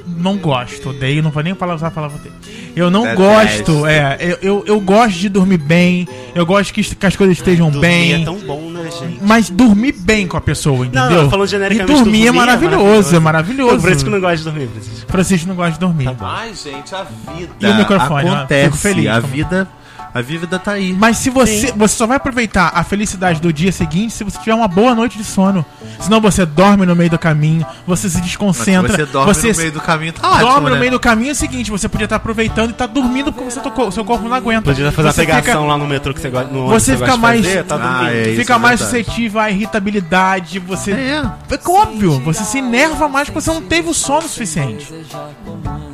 [0.08, 2.36] não gosto, odeio, não vou nem falar, usar a palavra dele.
[2.80, 7.06] Eu não gosto, é, eu, eu, eu gosto de dormir bem, eu gosto que, que
[7.06, 8.22] as coisas estejam Dormir bem.
[8.22, 9.20] é tão bom, né, gente?
[9.22, 11.10] Mas dormir bem com a pessoa, entendeu?
[11.10, 12.04] Não, não, falando e genericamente.
[12.04, 13.76] dormir é maravilhoso, é maravilhoso.
[13.76, 15.12] Eu, por isso que eu não gosto de dormir, Francisco.
[15.12, 16.06] Francisco não gosta de dormir.
[16.16, 16.16] Tá.
[16.22, 18.66] Ai, gente, a vida E o microfone, ó, acontece.
[18.66, 19.68] fico feliz a vida,
[20.14, 20.94] a vida tá aí.
[20.94, 24.54] Mas se você, você só vai aproveitar a felicidade do dia seguinte se você tiver
[24.56, 25.66] uma boa noite de sono.
[26.00, 28.96] Senão você dorme no meio do caminho, você se Mas se desconcentra.
[28.96, 30.80] você dorme você no meio do caminho, tá ótimo, dorme no né?
[30.80, 33.60] meio do caminho é o seguinte, você podia estar aproveitando e tá dormindo porque você
[33.60, 34.62] tocou, seu corpo não aguenta.
[34.64, 36.52] Podia fazer você uma pegação fica, lá no metrô que você gosta.
[36.52, 38.40] No Você fica mais- fazer, tá Ah, é isso.
[38.42, 39.04] fica mais verdade.
[39.06, 43.90] suscetível à irritabilidade, você É, É óbvio, você se enerva mais porque você não teve
[43.90, 44.92] o sono suficiente.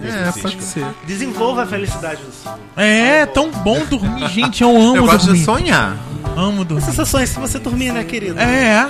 [0.04, 0.86] é, pode ser.
[1.06, 2.60] Desenvolva a felicidade do sono.
[2.76, 4.64] É tão bom dormir, gente.
[4.64, 5.40] Eu amo Eu gosto dormir.
[5.40, 5.96] de sonhar.
[6.36, 6.84] Amo dormir.
[6.84, 8.38] Sensações se você dormir, né, querido?
[8.40, 8.90] É.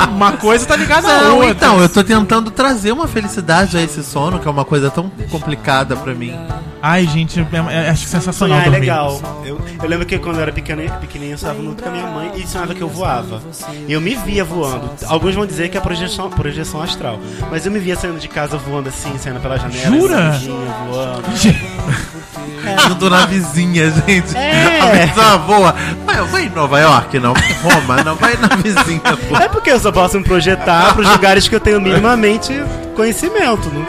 [0.00, 1.50] é, uma coisa tá ligada Não, outra.
[1.50, 5.08] então, eu tô tentando trazer uma felicidade a esse sono, que é uma coisa tão
[5.30, 6.34] complicada pra mim.
[6.82, 7.46] Ai, gente, é-
[7.86, 8.80] é- acho sensacional Sonhar é dormir.
[8.80, 9.20] legal.
[9.44, 12.06] Eu, eu lembro que quando eu era pequeno, pequenininho, eu sonhava muito com a minha
[12.06, 13.40] mãe e sonhava que eu voava.
[13.86, 14.90] E eu me via voando.
[15.06, 17.20] Alguns vão dizer que é projeção, projeção astral.
[17.50, 19.94] Mas eu me via saindo de casa voando assim, saindo pela janela.
[19.96, 20.30] Jura?
[20.30, 21.22] escondidinho, voando.
[22.90, 24.36] Indo na vizinha, gente.
[24.36, 24.80] É.
[24.80, 25.74] A pessoa voa.
[26.04, 27.32] Vai, vai em Nova York, não.
[27.62, 28.16] Roma, não.
[28.16, 29.36] Vai na vizinha, pô.
[29.36, 32.52] É porque eu só posso me projetar para os lugares que eu tenho minimamente
[32.96, 33.68] conhecimento.
[33.70, 33.86] Né?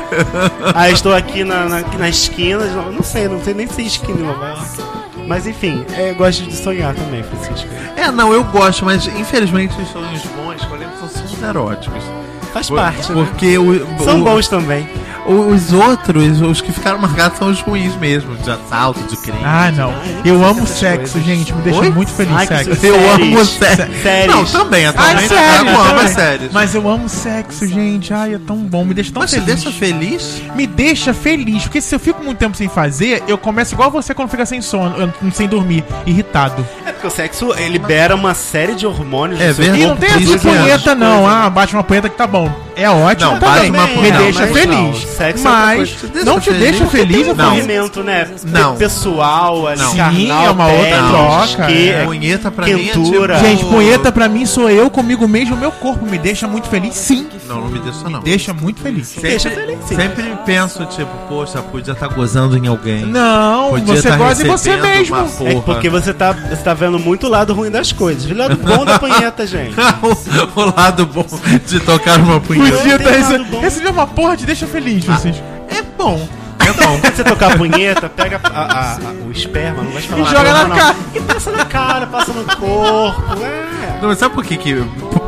[0.75, 4.23] Aí estou aqui na, na, na esquina, não sei, não sei nem se esquina em
[4.23, 5.01] Nova York.
[5.27, 7.67] Mas enfim, é, eu gosto de sonhar também, Francisco.
[7.95, 12.03] É, não, eu gosto, mas infelizmente os sonhos bons, por exemplo, são sonhos eróticos.
[12.51, 13.21] Faz parte, né?
[13.21, 14.89] O, São o- bons também.
[15.25, 19.37] O- Os outros, os que ficaram marcados são os ruins mesmo, de assalto, de crime.
[19.43, 19.93] Ah, não.
[20.25, 21.53] Eu amo sexo, gente.
[21.53, 21.89] Me deixa Oi?
[21.91, 22.69] muito feliz Ai, sexo.
[22.71, 23.07] eu séries.
[23.13, 24.01] amo séries.
[24.01, 24.27] Séries.
[24.35, 26.05] Não, também, Ai, atualmente sério, eu amo também.
[26.05, 26.49] as séries.
[26.51, 28.13] Mas eu amo sexo, gente.
[28.13, 28.83] Ai, é tão bom.
[28.83, 29.45] Me deixa tão Mas feliz.
[29.45, 30.41] deixa feliz?
[30.55, 31.63] Me deixa feliz.
[31.63, 34.61] Porque se eu fico muito tempo sem fazer, eu começo igual você quando fica sem
[34.61, 36.65] sono, eu- sem dormir, irritado.
[36.85, 39.81] É porque o sexo libera uma série de hormônios É verdade.
[39.81, 41.27] E não tem essa punheta, não.
[41.27, 42.51] Ah, bate uma punheta que tá bom.
[42.81, 43.71] É ótimo Não, também.
[43.71, 44.75] bate uma Me punheta, deixa mas feliz.
[44.77, 44.93] não.
[44.93, 46.59] Sexo é mas deixa não te feliz?
[46.61, 47.49] deixa Porque feliz, um não.
[47.51, 48.27] movimento, né?
[48.45, 48.75] Não.
[48.75, 49.95] Pessoal, ali, Não.
[49.95, 52.05] carnal, Sim, é uma outra troca, que- é.
[52.05, 53.35] Punheta pra mim é Quentura.
[53.35, 53.47] tipo...
[53.47, 55.55] Gente, punheta pra mim sou eu comigo mesmo.
[55.55, 57.27] Meu corpo me deixa muito feliz, sim.
[57.47, 58.19] Não, não me deixa não.
[58.21, 59.07] Deixa muito feliz.
[59.09, 59.95] Sempre, Deixa feliz, sim.
[59.95, 63.05] sempre penso, tipo, poxa, podia estar gozando em alguém.
[63.05, 65.17] Não, Podia você tá gosta de você mesmo.
[65.17, 68.29] É porque você tá, você tá vendo muito o lado ruim das coisas.
[68.29, 69.75] O lado bom da punheta, gente.
[70.01, 71.25] o, o lado bom
[71.67, 72.70] de tocar uma punheta.
[72.77, 73.43] Podia tem tá lado rece...
[73.51, 73.59] bom.
[73.61, 75.41] Receber uma porra te deixa feliz, vocês.
[75.69, 76.27] É bom.
[76.59, 76.99] É bom.
[76.99, 80.21] Quando você tocar a punheta, pega a- a- a- o esperma, não vai falar.
[80.21, 80.75] E joga na não.
[80.75, 80.95] cara.
[81.15, 83.43] E passa na cara, passa no corpo.
[83.43, 83.99] É.
[84.01, 84.75] Não, mas sabe por que que...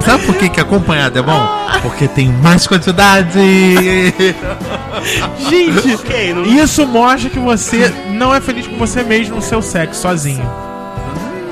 [0.05, 1.47] Sabe por que que acompanhado é bom?
[1.81, 3.39] Porque tem mais quantidade.
[5.49, 9.61] Gente, Ok, não- isso mostra que você não é feliz com você mesmo no seu
[9.61, 10.49] sexo, sozinho.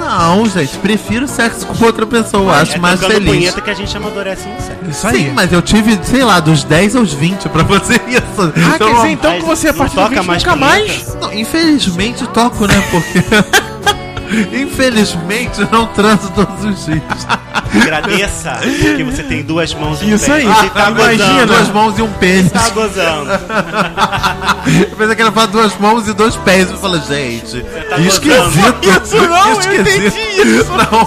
[0.02, 2.54] Não, gente, prefiro sexo com outra pessoa.
[2.56, 3.30] Acho é mais feliz.
[3.30, 4.90] punheta que a gente amadurece no sexo.
[4.90, 5.18] Isso aí.
[5.26, 8.54] Sim, mas eu tive, sei lá, dos 10 aos 20 pra fazer isso.
[8.74, 10.82] Ah, quer dizer então que você a não partir do toca 20 mais nunca punheta?
[10.94, 11.16] mais?
[11.22, 12.84] Não, infelizmente toco, né?
[12.90, 13.71] Porque.
[14.54, 17.02] Infelizmente não transo todos os dias.
[17.82, 18.60] Agradeça
[18.96, 20.34] que você tem duas mãos e um Isso pé.
[20.34, 20.46] aí.
[20.46, 21.48] Você tá Imagina, gozando.
[21.54, 22.52] duas mãos e um pênis.
[22.52, 23.30] Tá gozando.
[24.92, 26.70] Eu pensei que era pra duas mãos e dois pés.
[26.70, 28.76] Eu falei, gente, tá que esquisito.
[29.04, 30.20] Isso não, eu Que entendi
[30.60, 30.72] isso.
[30.72, 31.00] Não.
[31.00, 31.06] Eu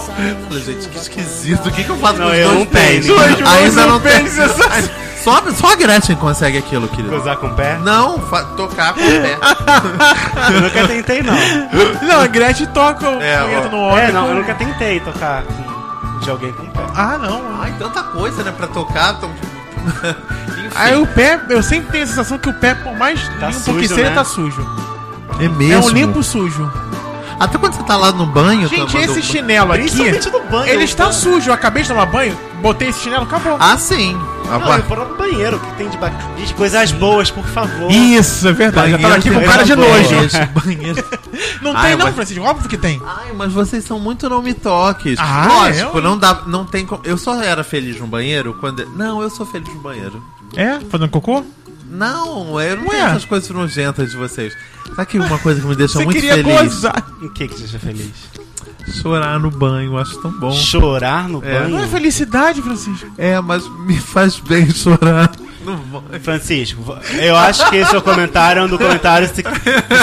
[0.48, 1.68] falei, gente, que esquisito.
[1.68, 3.04] O que, que eu faço Não, com os eu dois não pés?
[3.06, 3.14] tenho.
[3.16, 4.12] Duas mãos Ainda e um não tem.
[4.12, 4.90] pênis, essa-
[5.24, 7.08] Só, só a Gretchen consegue aquilo, querido.
[7.16, 7.78] Gozar com o pé?
[7.82, 8.18] Não,
[8.56, 9.38] tocar com o pé.
[10.54, 11.34] Eu nunca tentei, não.
[12.06, 14.04] Não, a Gretchen toca o É, punheta no homem.
[14.04, 16.84] É, não, eu nunca tentei tocar com- de alguém com o pé.
[16.94, 17.42] Ah, não.
[17.60, 19.14] Ai, tanta coisa, né, pra tocar.
[19.18, 19.30] Tão...
[20.74, 23.60] Aí o pé, eu sempre tenho a sensação que o pé, por mais Tá limpo
[23.60, 24.14] sujo, que seja, né?
[24.14, 24.66] tá sujo.
[25.40, 25.87] é É mesmo.
[25.87, 26.70] um limpo sujo.
[27.40, 28.68] Até quando você tá lá no banho...
[28.68, 30.72] Gente, esse banho- chinelo aqui, Principalmente no banho.
[30.72, 31.50] ele está eu- sujo.
[31.50, 33.56] Eu acabei de tomar banho, botei esse chinelo, acabou.
[33.58, 34.18] Ah, sim.
[34.50, 36.11] A Não, eu vou no banheiro, o que tem de ba...
[36.37, 37.90] Gente, coisas boas, por favor.
[37.90, 38.90] Isso, é verdade.
[38.92, 40.46] Já tava aqui com tem cara de banheiro, nojo.
[40.64, 41.04] banheiro.
[41.62, 42.44] Não Ai, tem não, mas- Francisco.
[42.44, 43.00] Óbvio que tem.
[43.04, 45.18] Ai, mas vocês são muito não me toques.
[45.18, 47.00] Ah, Lógico, eu- não dá, não tem como.
[47.04, 48.87] Eu só era feliz no banheiro quando.
[48.90, 50.22] Não, eu sou feliz no banheiro.
[50.54, 50.78] É?
[50.90, 51.42] Fazendo cocô?
[51.88, 52.90] Não, eu não Ué?
[52.90, 54.54] tenho essas coisas nojentas de vocês.
[54.94, 56.52] Sabe que uma coisa que me deixa Você muito queria feliz?
[56.74, 57.02] gozar.
[57.22, 58.12] Em que que você seja feliz?
[58.92, 60.51] Chorar no banho, acho tão bom.
[60.53, 61.66] Chorar no É.
[61.68, 61.88] Não é banho?
[61.88, 63.07] felicidade, Francisco.
[63.16, 65.31] É, mas me faz bem chorar
[65.64, 66.20] no banho.
[66.23, 69.42] Francisco, eu acho que esse seu comentário é um do comentário que se,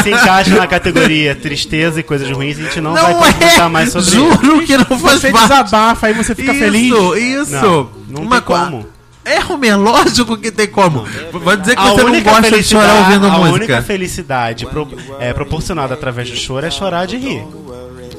[0.03, 2.57] se encaixa na categoria tristeza e coisas ruins.
[2.57, 4.15] A gente não, vai comentar mais sobre isso.
[4.15, 5.47] Juro que não faz Você parte.
[5.49, 6.93] desabafa, aí você fica isso, feliz.
[7.47, 8.87] Isso, Não, não Uma tem co- como.
[9.23, 11.05] É, Romero, lógico que tem como.
[11.31, 13.53] Vai dizer que A você não gosta de chorar ouvindo a música.
[13.53, 14.87] única felicidade pro-
[15.19, 17.43] é, proporcionada através do choro é chorar de rir.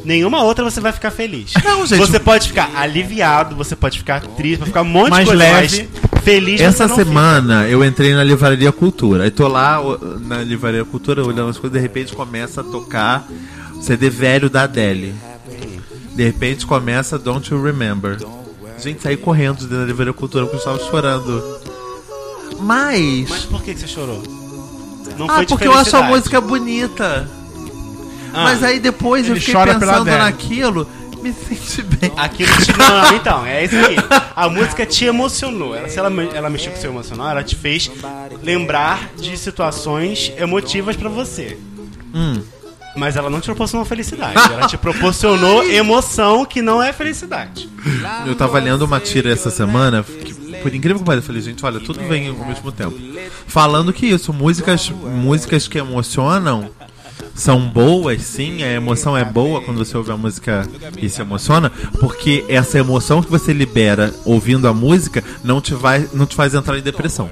[0.04, 1.52] Nenhuma outra você vai ficar feliz.
[1.64, 1.98] Não, gente.
[1.98, 5.44] Você pode ficar aliviado, você pode ficar triste, pode ficar um monte Mais de coisa
[5.44, 5.88] leve.
[5.92, 6.60] mais feliz.
[6.60, 7.08] Essa não fica.
[7.08, 9.24] semana eu entrei na Livraria Cultura.
[9.24, 9.80] Aí tô lá
[10.20, 13.26] na Livraria Cultura olhando as coisas, de repente começa a tocar
[13.74, 15.14] o CD velho da Adele.
[16.14, 18.18] De repente começa Don't You Remember.
[18.78, 21.60] Gente, saí correndo dentro da Livraria Cultura porque eu estava chorando.
[22.58, 23.30] Mas.
[23.30, 24.22] Mas por que, que você chorou?
[25.18, 27.28] Não ah, porque eu acho a música bonita.
[28.32, 30.86] Ah, Mas aí depois eu fiquei pensando naquilo,
[31.22, 32.12] me senti bem.
[32.16, 32.72] Aquilo te.
[32.76, 33.96] Não, então, é isso aí.
[34.34, 35.74] A música te emocionou.
[35.76, 37.90] Ela, se ela, me- ela mexeu com o seu emocional, ela te fez
[38.42, 41.56] lembrar de situações emotivas pra você.
[42.14, 42.40] Hum.
[42.94, 44.34] Mas ela não te proporcionou felicidade.
[44.52, 47.66] Ela te proporcionou emoção que não é felicidade.
[48.26, 51.64] Eu tava lendo uma tira essa semana, que, por incrível que pareça, eu falei, gente,
[51.64, 52.94] olha, tudo vem ao mesmo tempo.
[53.46, 56.68] Falando que isso, músicas, músicas que emocionam
[57.34, 61.70] são boas, sim, a emoção é boa quando você ouve a música e se emociona,
[62.00, 66.54] porque essa emoção que você libera ouvindo a música não te, vai, não te faz
[66.54, 67.30] entrar em depressão.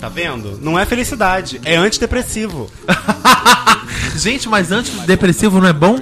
[0.00, 0.58] Tá vendo?
[0.62, 2.70] Não é felicidade, é antidepressivo.
[4.16, 5.98] Gente, mas antes depressivo não é bom?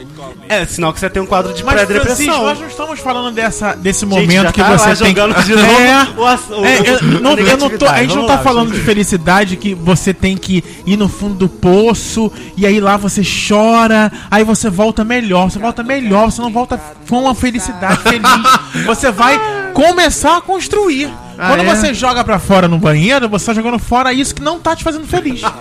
[0.48, 2.42] É sinal que você tem um quadro de pré-depressão.
[2.44, 5.68] nós não estamos falando dessa, desse Gente, momento que tá você tem jogando de novo
[5.80, 8.72] É, o o- é, eu, não, eu não tô, a gente não tá lá, falando
[8.72, 13.22] de felicidade que você tem que ir no fundo do poço e aí lá você
[13.48, 18.86] chora, aí você volta melhor, você volta melhor, você não volta com uma felicidade feliz.
[18.86, 19.38] Você vai
[19.86, 21.12] começar a construir.
[21.38, 21.74] Ah, Quando é?
[21.74, 24.82] você joga pra fora no banheiro, você tá jogando fora isso que não tá te
[24.82, 25.40] fazendo feliz.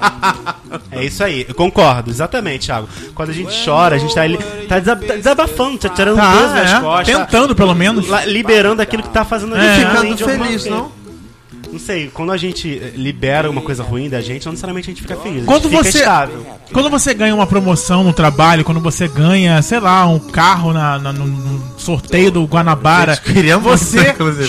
[0.91, 2.87] É isso aí, eu concordo, exatamente, Thiago.
[3.13, 4.21] Quando a gente chora, a gente tá,
[4.67, 7.15] tá tá desabafando, tá tirando Tá, peso é, costas.
[7.15, 8.07] tá tentando pelo menos.
[8.07, 9.75] la- liberando aquilo que tá fazendo a É.
[9.75, 10.91] gente Ficando de alguma feliz, não?
[11.71, 14.93] Não sei, quando a gente eh, libera uma coisa ruim da gente, não necessariamente a
[14.93, 15.43] gente fica feliz.
[15.45, 16.45] Quando fica você, estável.
[16.71, 20.97] quando você ganha uma promoção no trabalho, quando você ganha, sei lá, um carro na,
[20.97, 23.15] na- no, sorteio do Guanabara,
[23.59, 23.97] você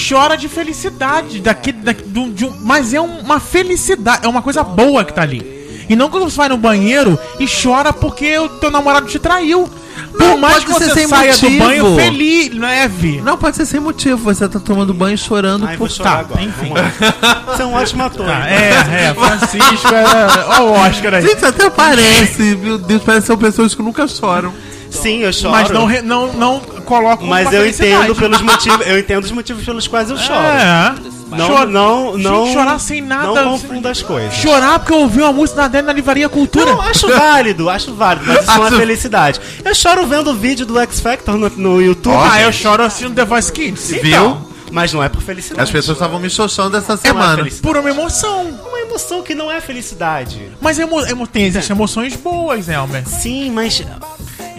[0.09, 1.41] chora de felicidade.
[1.41, 5.13] Daqui, daqui, do- de um- mas é um- uma felicidade, é uma coisa boa que
[5.13, 5.58] tá ali.
[5.89, 9.69] E não quando você vai no banheiro e chora porque o teu namorado te traiu.
[10.13, 11.65] Por Não, mais pode que você ser sem saia do motivo.
[11.65, 13.21] banho feliz, leve.
[13.21, 14.17] Não, pode ser sem motivo.
[14.19, 16.43] Você tá tomando banho e chorando Ai, por tá, agora.
[16.43, 16.73] enfim.
[17.47, 18.29] Você é um ótimo ator.
[18.29, 18.57] Ah, hein?
[18.57, 21.23] é, é, Francisco, é, ó o Oscar aí.
[21.23, 24.53] Gente, até parece, meu Deus, parece que são pessoas que nunca choram.
[24.91, 25.53] Sim, eu choro.
[25.53, 29.31] Mas não, não, não coloca como Mas uma eu entendo pelos motivos, eu entendo os
[29.31, 30.39] motivos pelos quais eu choro.
[30.41, 30.95] É.
[31.31, 32.45] Não, Chora- não, não.
[32.47, 33.43] Gente, chorar sem nada.
[33.45, 34.33] Não confunda as coisas.
[34.35, 36.65] Chorar porque eu ouvi uma música da Adele na Livraria Cultura.
[36.73, 39.41] Não, acho válido, acho válido, mas isso não é Acho- felicidade.
[39.63, 42.17] Eu choro vendo o vídeo do X Factor no, no YouTube.
[42.19, 43.93] ah, eu choro assistindo The Voice Kids.
[43.93, 45.61] Então, mas não é por felicidade.
[45.63, 47.37] As pessoas estavam me xoxando essa é semana.
[47.37, 47.63] felicidade.
[47.63, 48.47] Por uma emoção.
[48.67, 50.51] Uma emoção que não é felicidade.
[50.63, 53.07] Mas emo, emo, tem, existem emoções boas, Elmer.
[53.07, 53.83] Sim, mas.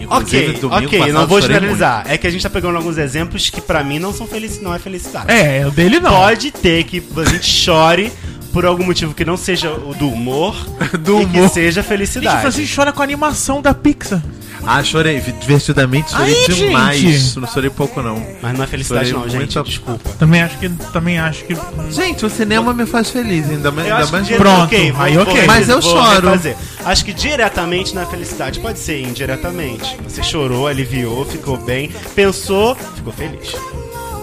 [0.04, 2.04] Inclusive, Ok, domingo ok, não vou generalizar.
[2.08, 4.74] É que a gente tá pegando alguns exemplos que pra mim não são felici não
[4.74, 5.30] é felicidade.
[5.30, 6.10] É, o dele não.
[6.10, 8.12] Pode ter que a gente chore
[8.52, 10.56] por algum motivo que não seja o do humor
[11.00, 11.48] Do e que humor.
[11.50, 12.40] seja Gente, felicidade.
[12.42, 14.22] Francisco chora com a animação da Pixar.
[14.66, 15.20] Ah, chorei.
[15.20, 16.98] Divertidamente chorei Ai, demais.
[17.00, 17.38] gente.
[17.38, 18.22] Não chorei pouco, não.
[18.42, 19.62] Mas não é felicidade Chorei não, gente.
[19.62, 20.10] Desculpa.
[20.18, 20.68] Também acho que.
[20.92, 21.56] Também acho que.
[21.90, 24.24] Gente, o cinema me faz feliz, ainda, mais- Eu ainda acho mais...
[24.26, 25.34] que dire- Pronto, ok, vou- aí vou ok.
[25.34, 26.26] refazer, Mas eu vou choro.
[26.28, 26.56] refazer.
[26.84, 28.60] Acho que diretamente não é felicidade.
[28.60, 29.96] Pode ser indiretamente.
[30.04, 33.54] Você chorou, aliviou, ficou bem, pensou, ficou feliz.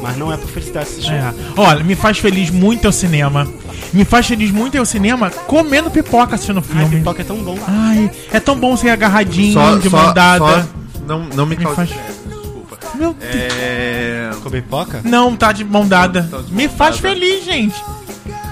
[0.02, 1.18] Mas não é por felicidade chorou.
[1.20, 1.34] É.
[1.58, 3.48] Olha, me faz feliz muito é o cinema.
[3.94, 6.98] Me faz feliz muito é o cinema comendo pipoca assistindo Ai, filme.
[6.98, 7.58] pipoca é tão bom.
[7.68, 10.46] Ai, é tão bom ser agarradinho, Só, de só, mão dada.
[10.62, 10.64] só
[11.06, 12.78] não, não me Me cause faz- desculpa.
[12.96, 13.34] Meu Deus.
[13.34, 14.30] É...
[14.44, 15.02] Comer pipoca?
[15.04, 16.28] Não, tá de mão dada.
[16.30, 17.10] Tá de Me faz dada.
[17.16, 17.76] feliz, gente.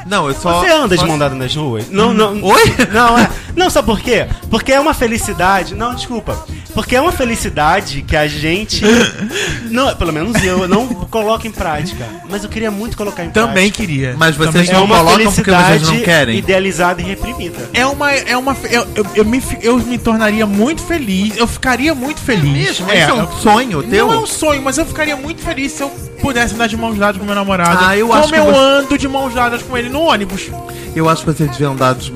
[0.07, 0.59] Não, eu só...
[0.61, 1.89] Você anda de mão dada nas ruas?
[1.89, 2.41] Não, não.
[2.43, 2.61] Oi?
[2.93, 3.29] Não, é.
[3.55, 4.27] Não, sabe por quê?
[4.49, 5.73] Porque é uma felicidade.
[5.75, 6.45] Não, desculpa.
[6.75, 8.83] Porque é uma felicidade que a gente.
[9.71, 12.05] Não, pelo menos eu não coloco em prática.
[12.29, 13.77] Mas eu queria muito colocar em Também prática.
[13.77, 14.15] queria.
[14.17, 16.37] Mas vocês Também- É não uma colocam porque vocês não querem?
[16.37, 17.69] idealizada e reprimida.
[17.73, 18.11] É uma.
[18.13, 21.35] É uma eu, eu, eu me, eu me tornaria muito feliz.
[21.37, 22.43] Eu ficaria muito feliz.
[22.51, 22.91] Mesmo?
[22.91, 24.07] Esse é um eu- sonho teu?
[24.07, 25.89] Não é um sonho, mas eu ficaria muito feliz se eu
[26.21, 27.85] pudesse andar de mãos dadas com meu namorado.
[27.85, 30.51] Ah, eu como acho que eu você- ando de mãos dadas com ele no ônibus.
[30.95, 32.13] Eu acho que vocês deviam andar de...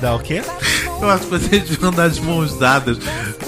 [0.00, 0.42] Dá o quê?
[1.00, 2.98] Eu acho que vocês deviam andar de mãos dadas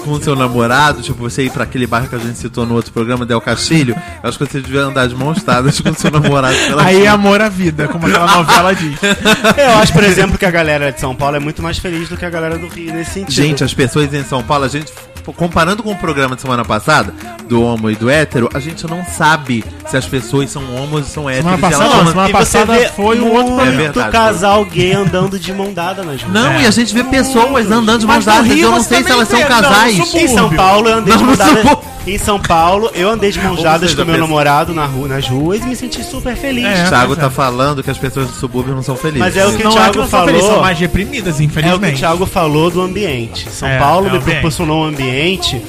[0.03, 2.75] com o seu namorado, tipo, você ir pra aquele bairro que a gente citou no
[2.75, 3.95] outro programa, Del Castilho.
[4.23, 7.03] Eu acho que vocês deviam andar de mãos dadas com o seu namorado pela Aí
[7.03, 8.97] é amor à vida, como aquela novela diz.
[9.03, 12.17] Eu acho, por exemplo, que a galera de São Paulo é muito mais feliz do
[12.17, 13.31] que a galera do Rio nesse sentido.
[13.31, 14.91] Gente, as pessoas em São Paulo, a gente,
[15.35, 17.13] comparando com o programa de semana passada,
[17.47, 21.03] do homo e do hétero, a gente não sabe se as pessoas são homos ou
[21.03, 21.51] são héteros.
[21.51, 24.11] Semana e elas passada, são- não, semana E passada vê foi um outro É verdade,
[24.11, 26.33] casal gay andando de mão dada nas ruas.
[26.33, 26.61] Não, É.
[26.63, 28.47] e a gente vê pessoas andando de no dadas.
[28.47, 29.95] Rio Eu não sei se elas são vê, não, no casais.
[29.97, 30.21] subúrbio.
[30.21, 31.77] Em São Paulo eu andei de Não, mão não dada.
[32.05, 35.27] Em São Paulo eu andei de mãos dadas com meu pensa- namorado na rua, nas
[35.27, 36.65] ruas e me senti super feliz.
[36.65, 36.85] É.
[36.85, 37.29] O Thiago tá é.
[37.29, 39.19] falando que as pessoas do subúrbio não são felizes.
[39.19, 40.27] Mas é o que não o é Thiago que não são falou.
[40.27, 41.99] felizes, são mais reprimidas, É o que o infelizmente.
[41.99, 43.49] Thiago falou do ambiente.
[43.51, 44.33] São É, Paulo é me ambiente.
[44.33, 45.61] proporcionou um ambiente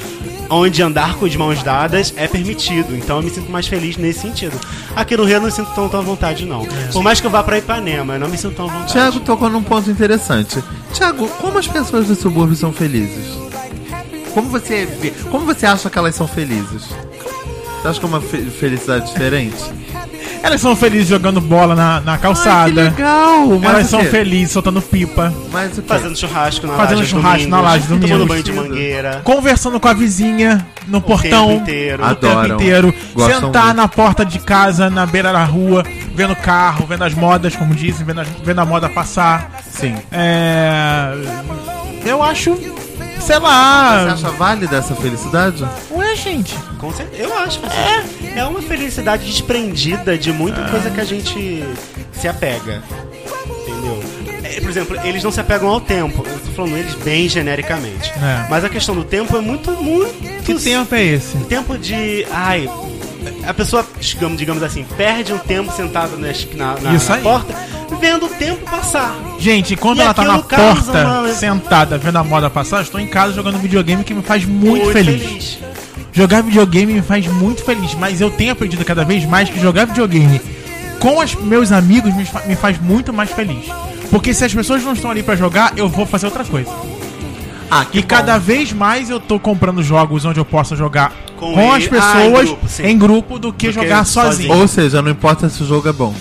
[0.48, 2.96] onde andar com as mãos dadas é permitido.
[2.96, 4.58] Então eu me sinto mais feliz nesse sentido.
[4.96, 6.66] Aqui no Rio eu não me sinto tão, tão à vontade, não.
[6.92, 8.92] Por mais que eu vá pra Ipanema, eu não me sinto tão à vontade.
[8.92, 10.62] Thiago tocou num ponto interessante.
[10.94, 13.26] Thiago, como as pessoas do subúrbio são felizes?
[14.34, 16.84] Como você vê, como você acha que elas são felizes?
[17.82, 19.56] Você acha que é uma fe- felicidade diferente?
[20.42, 22.82] Elas são felizes jogando bola na, na Ai, que calçada.
[22.82, 23.46] legal!
[23.60, 25.32] Mas Elas o são felizes soltando pipa.
[25.52, 25.88] Mas o quê?
[25.88, 28.10] Fazendo churrasco na Fazendo laje churrasco domingos, na laje domingos.
[28.10, 29.20] Tomando banho de mangueira.
[29.22, 31.46] Conversando com a vizinha no portão.
[31.48, 32.02] tempo inteiro.
[32.04, 32.54] O tempo Adoram.
[32.56, 32.94] inteiro.
[33.14, 33.76] Gostam Sentar muito.
[33.76, 38.04] na porta de casa, na beira da rua, vendo carro, vendo as modas, como dizem,
[38.04, 39.62] vendo, as- vendo a moda passar.
[39.70, 39.94] Sim.
[40.10, 41.12] É.
[42.04, 42.56] Eu acho.
[43.22, 44.12] Sei Você lá.
[44.12, 45.64] acha válida essa felicidade?
[45.92, 46.54] Ué, gente.
[46.78, 47.61] Com certeza, eu acho.
[48.35, 48.38] É.
[48.40, 51.62] é uma felicidade desprendida de muita coisa que a gente
[52.12, 52.82] se apega.
[53.46, 54.02] Entendeu?
[54.42, 56.24] É, por exemplo, eles não se apegam ao tempo.
[56.26, 58.11] Eu tô falando eles bem genericamente.
[58.11, 58.46] É.
[58.50, 60.42] Mas a questão do tempo é muito, muito.
[60.42, 61.37] Que tempo é esse?
[61.44, 62.26] tempo de.
[62.30, 62.68] Ai.
[63.46, 67.54] A pessoa, digamos, digamos assim, perde um tempo sentada na, na, na- porta,
[68.00, 69.14] vendo o tempo passar.
[69.38, 73.00] Gente, quando E ela tá na porta, uma- sentada, vendo a moda passar, eu estou
[73.00, 75.58] em casa jogando videogame que me faz muito, feliz.
[76.12, 79.87] Jogar videogame me faz muito feliz, mas eu tenho aprendido cada vez mais que jogar
[79.87, 80.40] videogame
[81.00, 83.64] com os meus amigos me, fa- me faz muito mais feliz.
[84.11, 86.70] Porque se as pessoas não estão ali pra jogar, eu vou fazer outra coisa.
[87.70, 91.55] Ah, que E cada vez mais eu tô comprando jogos onde eu possa jogar com,
[91.55, 92.98] Com as pessoas ah, em em, grupo, sim.
[92.98, 94.33] grupo do que Do que jogar sozinho.
[94.48, 94.57] sozinho.
[94.61, 96.14] Ou seja, não importa se o jogo é bom.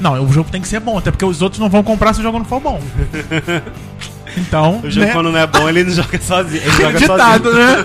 [0.00, 2.20] Não, o jogo tem que ser bom, até porque os outros não vão comprar se
[2.20, 2.80] o jogo não for bom.
[4.36, 5.12] Então, O jogo né?
[5.12, 6.60] quando não é bom, ele não joga sozinho.
[6.60, 7.64] Ele joga ditado, sozinho.
[7.64, 7.84] né?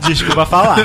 [0.08, 0.76] Desculpa falar.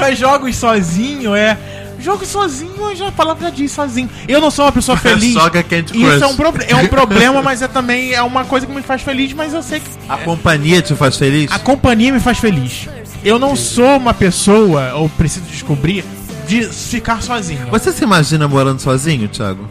[0.00, 1.56] Mas jogos sozinho é.
[2.02, 4.10] Jogo sozinho, já a palavra já diz sozinho.
[4.26, 5.34] Eu não sou uma pessoa feliz.
[5.34, 6.22] Joga Candy Isso Crush.
[6.22, 9.32] é um, é um problema, mas é também é uma coisa que me faz feliz,
[9.32, 11.50] mas eu sei que A companhia te faz feliz?
[11.52, 12.88] a companhia me faz feliz.
[13.24, 16.04] Eu não sou uma pessoa, ou preciso descobrir,
[16.48, 17.66] de ficar sozinho.
[17.70, 19.68] Você se imagina morando sozinho, Thiago?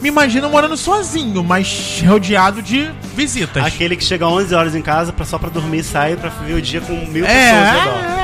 [0.00, 3.64] Me imagino morando sozinho, mas rodeado de visitas.
[3.64, 6.54] Aquele que chega 11 horas em casa pra, só pra dormir e sai pra viver
[6.54, 8.20] o dia com mil é, pessoas ao redor.
[8.20, 8.23] é,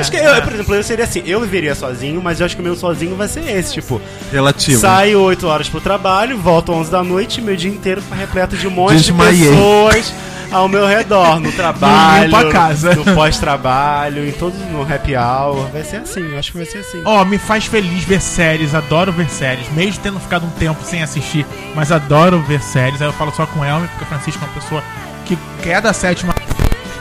[0.00, 2.62] Acho que eu, por exemplo, eu seria assim, eu viveria sozinho, mas eu acho que
[2.62, 4.00] o meu sozinho vai ser esse, tipo,
[4.32, 4.80] Relativo.
[4.80, 8.66] saio 8 horas pro trabalho, volto 11 da noite, meu dia inteiro tá repleto de
[8.66, 9.42] um monte Desmaiei.
[9.42, 10.12] de pessoas
[10.52, 12.94] ao meu redor, no trabalho, a casa.
[12.94, 16.78] no pós-trabalho, em todo no happy hour, vai ser assim, eu acho que vai ser
[16.78, 17.02] assim.
[17.04, 21.02] Ó, me faz feliz ver séries, adoro ver séries, mesmo tendo ficado um tempo sem
[21.02, 23.00] assistir, mas adoro ver séries.
[23.00, 24.82] Aí eu falo só com Elmer, porque o Francisco é uma pessoa
[25.24, 26.33] que quer da sétima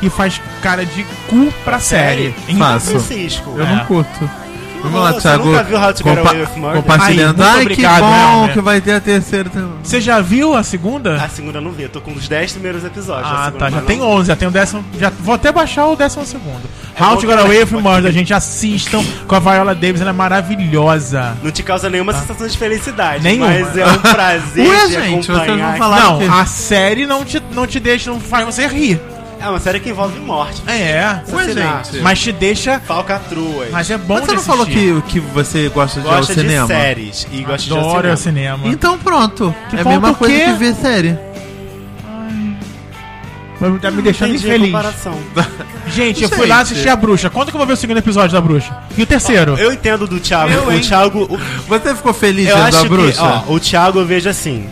[0.05, 2.35] e faz cara de cu pra série.
[2.47, 2.91] Então, Faço.
[2.91, 3.53] Francisco.
[3.57, 3.69] Eu É.
[3.75, 4.29] não curto.
[4.83, 5.45] Vamos lá, Você Thiago.
[5.45, 6.81] nunca viu How to Get Away with Murder?
[6.81, 7.41] compartilhando.
[7.41, 8.51] Ai, obrigado, que bom Elmer.
[8.53, 9.71] que vai ter a terceira também.
[9.81, 11.15] Você já viu a segunda?
[11.23, 13.31] A segunda eu não vi, eu tô com os 10 primeiros episódios.
[13.33, 13.69] Ah, tá.
[13.69, 14.03] Já não tem vi.
[14.03, 14.83] 11, já tem o décimo.
[14.99, 16.63] Já, vou até baixar o décimo segundo.
[16.99, 18.33] É How to Get Away with Murder, gente.
[18.33, 21.37] Assistam com a Viola Davis, ela é maravilhosa.
[21.41, 23.47] Não te causa nenhuma sensação de felicidade, Nenhuma.
[23.51, 25.69] mas é um prazer Ué, gente, vocês acompanhar.
[25.69, 28.99] vão falar- Não, que- a série não te, não te deixa, não faz você rir.
[29.43, 32.01] É uma série que envolve morte, É, Ué, gente.
[32.01, 32.79] mas te deixa.
[32.79, 33.69] falcatruas.
[33.71, 36.33] Mas é bom Mas você não falou que, que você gosta de ir ao gosta
[36.35, 36.67] de cinema?
[36.67, 38.13] séries e gosta de ir ao Adoro cinema.
[38.13, 38.67] o cinema.
[38.67, 39.53] Então pronto.
[39.69, 40.43] Que é a falta mesma o coisa quê?
[40.45, 41.17] que ver série.
[43.59, 44.71] Vai tá me deixando Entendi a infeliz.
[44.71, 45.19] comparação.
[45.87, 46.71] Gente, eu fui lá Gente.
[46.71, 47.29] assistir a bruxa.
[47.29, 48.75] Quando que eu vou ver o segundo episódio da bruxa?
[48.97, 49.55] E o terceiro?
[49.57, 50.51] Eu entendo do Thiago.
[50.51, 50.79] Eu, o hein?
[50.81, 51.23] Thiago.
[51.29, 52.87] o- Você ficou feliz eu vendo acho a que.
[52.89, 53.21] bruxa?
[53.47, 54.65] Ó, o Thiago eu vejo assim.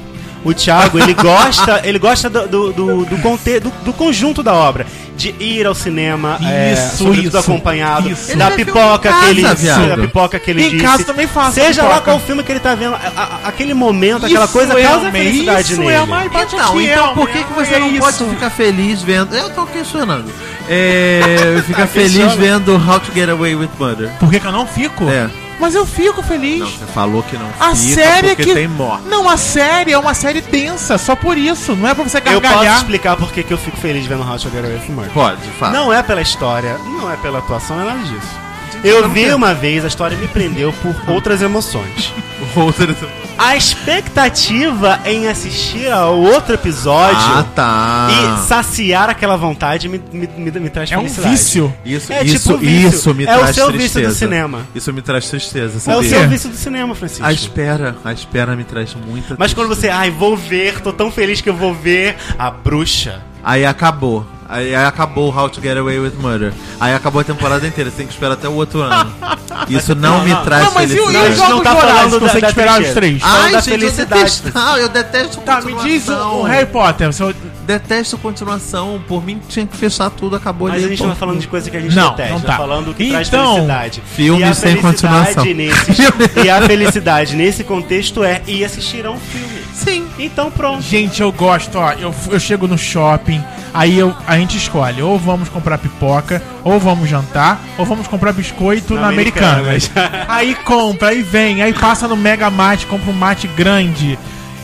[0.44, 4.54] O Thiago, ele gosta, ele gosta do, do, do, do, conte- do- do conjunto da
[4.54, 4.88] obra.
[5.16, 8.36] De ir ao cinema, é, Isso, sobretudo isso, acompanhado, isso.
[8.36, 9.88] da pipoca em que ele casa, disse, viado.
[9.90, 10.84] da pipoca que ele Em disse.
[10.84, 12.06] casa também faço Seja lá pipoca.
[12.06, 15.00] qual filme que ele tá vendo, a- a- aquele momento, aquela Isso coisa é causa
[15.02, 15.94] uma- felicidade isso nele.
[15.94, 18.00] é mais bate Então, aqui, então Elmer, por que, que você é não isso.
[18.00, 19.36] pode ficar feliz vendo.
[19.36, 20.26] Eu tô questionando.
[20.68, 24.10] É, ficar feliz vendo How to Get Away with Murder.
[24.20, 25.08] Por que, que eu não fico?
[25.08, 25.30] É.
[25.62, 26.60] Mas eu fico feliz.
[26.60, 28.54] Não, você falou que não A fica série é porque que.
[28.56, 29.08] tem morte.
[29.08, 31.76] Não, a série é uma série densa, só por isso.
[31.76, 32.78] Não é pra você Eu posso gargalhar.
[32.78, 35.12] explicar por que eu fico feliz vendo How to Get Away with Murder.
[35.14, 35.72] Pode, fala.
[35.74, 38.41] Não é pela história, não é pela atuação, é nada disso.
[38.84, 42.12] Eu vi uma vez, a história me prendeu por outras emoções.
[42.56, 42.98] Outras-
[43.38, 48.08] A expectativa em assistir ao outro episódio Ah, tá.
[48.12, 51.30] e saciar aquela vontade me, me, me, me traz É um felicidade.
[51.36, 51.74] vício.
[51.86, 52.90] Isso, É isso, tipo vício.
[52.90, 54.68] isso me É o traz seu vício do cinema.
[54.76, 56.10] Isso me traz tristeza, É o sabia?
[56.10, 57.24] seu vício do cinema, Francisco.
[57.26, 59.94] A espera, a espera me traz muita Mas quando tristeza.
[59.94, 63.22] você, ai, vou ver, tô tão feliz que eu vou ver a bruxa.
[63.44, 64.26] Aí acabou.
[64.52, 66.52] Aí, aí acabou How to Get Away with Murder.
[66.80, 69.10] Aí acabou a temporada inteira, você tem que esperar até o outro ano.
[69.70, 70.44] Isso não, Não, me não.
[70.44, 71.32] traz Não, mas e, o- e felicidade.
[71.34, 73.22] os não jogos tá morais falando que você tem que esperar os três?
[73.24, 74.14] Ai, gente, eu felicidade.
[74.24, 77.14] detesto, não, eu detesto Tá, me diz o, Harry Potter.
[77.14, 77.34] Seu...
[77.66, 79.02] Detesto continuação.
[79.08, 80.86] Por mim tinha que fechar tudo, acabou Mas ali.
[80.86, 82.48] a gente não tá falando de coisa que a gente Não, detesta, não tá.
[82.48, 82.58] tá.
[82.58, 84.04] falando que traz Então, felicidade.
[84.16, 85.46] filmes E a sem felicidade continuação.
[85.46, 86.02] Nesse,
[86.46, 89.62] e a felicidade nesse contexto é ir assistir a um filme.
[89.74, 90.08] Sim.
[90.20, 90.82] Então pronto.
[90.82, 91.94] Gente, eu gosto, ó.
[91.94, 93.42] Eu, eu chego no shopping,
[93.74, 98.32] aí eu, a gente escolhe: ou vamos comprar pipoca, ou vamos jantar, ou vamos comprar
[98.34, 99.90] biscoito na, Na Americanas.
[99.92, 100.26] Americanas.
[100.30, 104.18] aí compra, aí vem, aí passa no Mega Mate, compra um mate grande.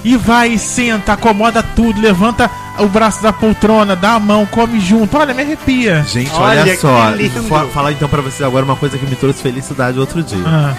[0.04, 4.80] E vai, e senta, acomoda tudo, levanta o braço da poltrona, dá a mão, come
[4.80, 5.18] junto.
[5.18, 6.06] Olha, me arrepia.
[6.08, 7.12] Gente, olha, Olha só.
[7.50, 10.42] Fa- falar então pra vocês agora uma coisa que me trouxe felicidade outro dia.
[10.46, 10.74] Ah,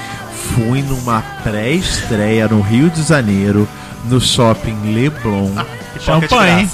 [0.54, 3.68] Fui numa pré-estreia no Rio de Janeiro,
[4.06, 5.50] no shopping Leblon,
[5.98, 6.68] de Champanhe.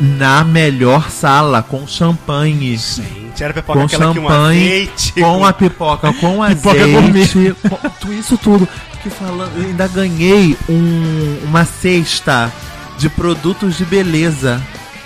[0.00, 2.76] Na melhor sala, com champanhe.
[2.76, 5.12] Gente, era pipoca Com aquela que um champanhe, azeite.
[5.12, 8.68] com a pipoca, com Pipoca azeite, com tu- isso tudo.
[9.02, 12.52] Que falando, eu ainda ganhei um- uma cesta
[12.98, 14.60] de produtos de beleza.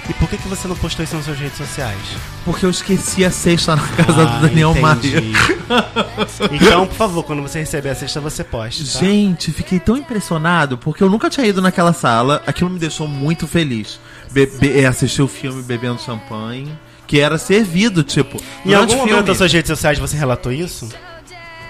[0.09, 1.97] E por que, que você não postou isso nas suas redes sociais?
[2.45, 4.75] Porque eu esqueci a cesta na casa Ah, do Daniel.
[4.75, 4.99] Maia.
[6.51, 8.85] Então, por favor, quando você receber a cesta, você poste.
[8.93, 8.99] Tá?
[9.01, 12.43] Gente, fiquei tão impressionado porque eu nunca tinha ido naquela sala.
[12.47, 14.01] Aquilo me deixou muito feliz.
[14.33, 16.73] Bebe, é, assistir o filme bebendo champanhe.
[17.01, 18.41] porque era servido, tipo.
[18.65, 20.89] Em algum o momento filme- das suas redes sociais você relatou isso?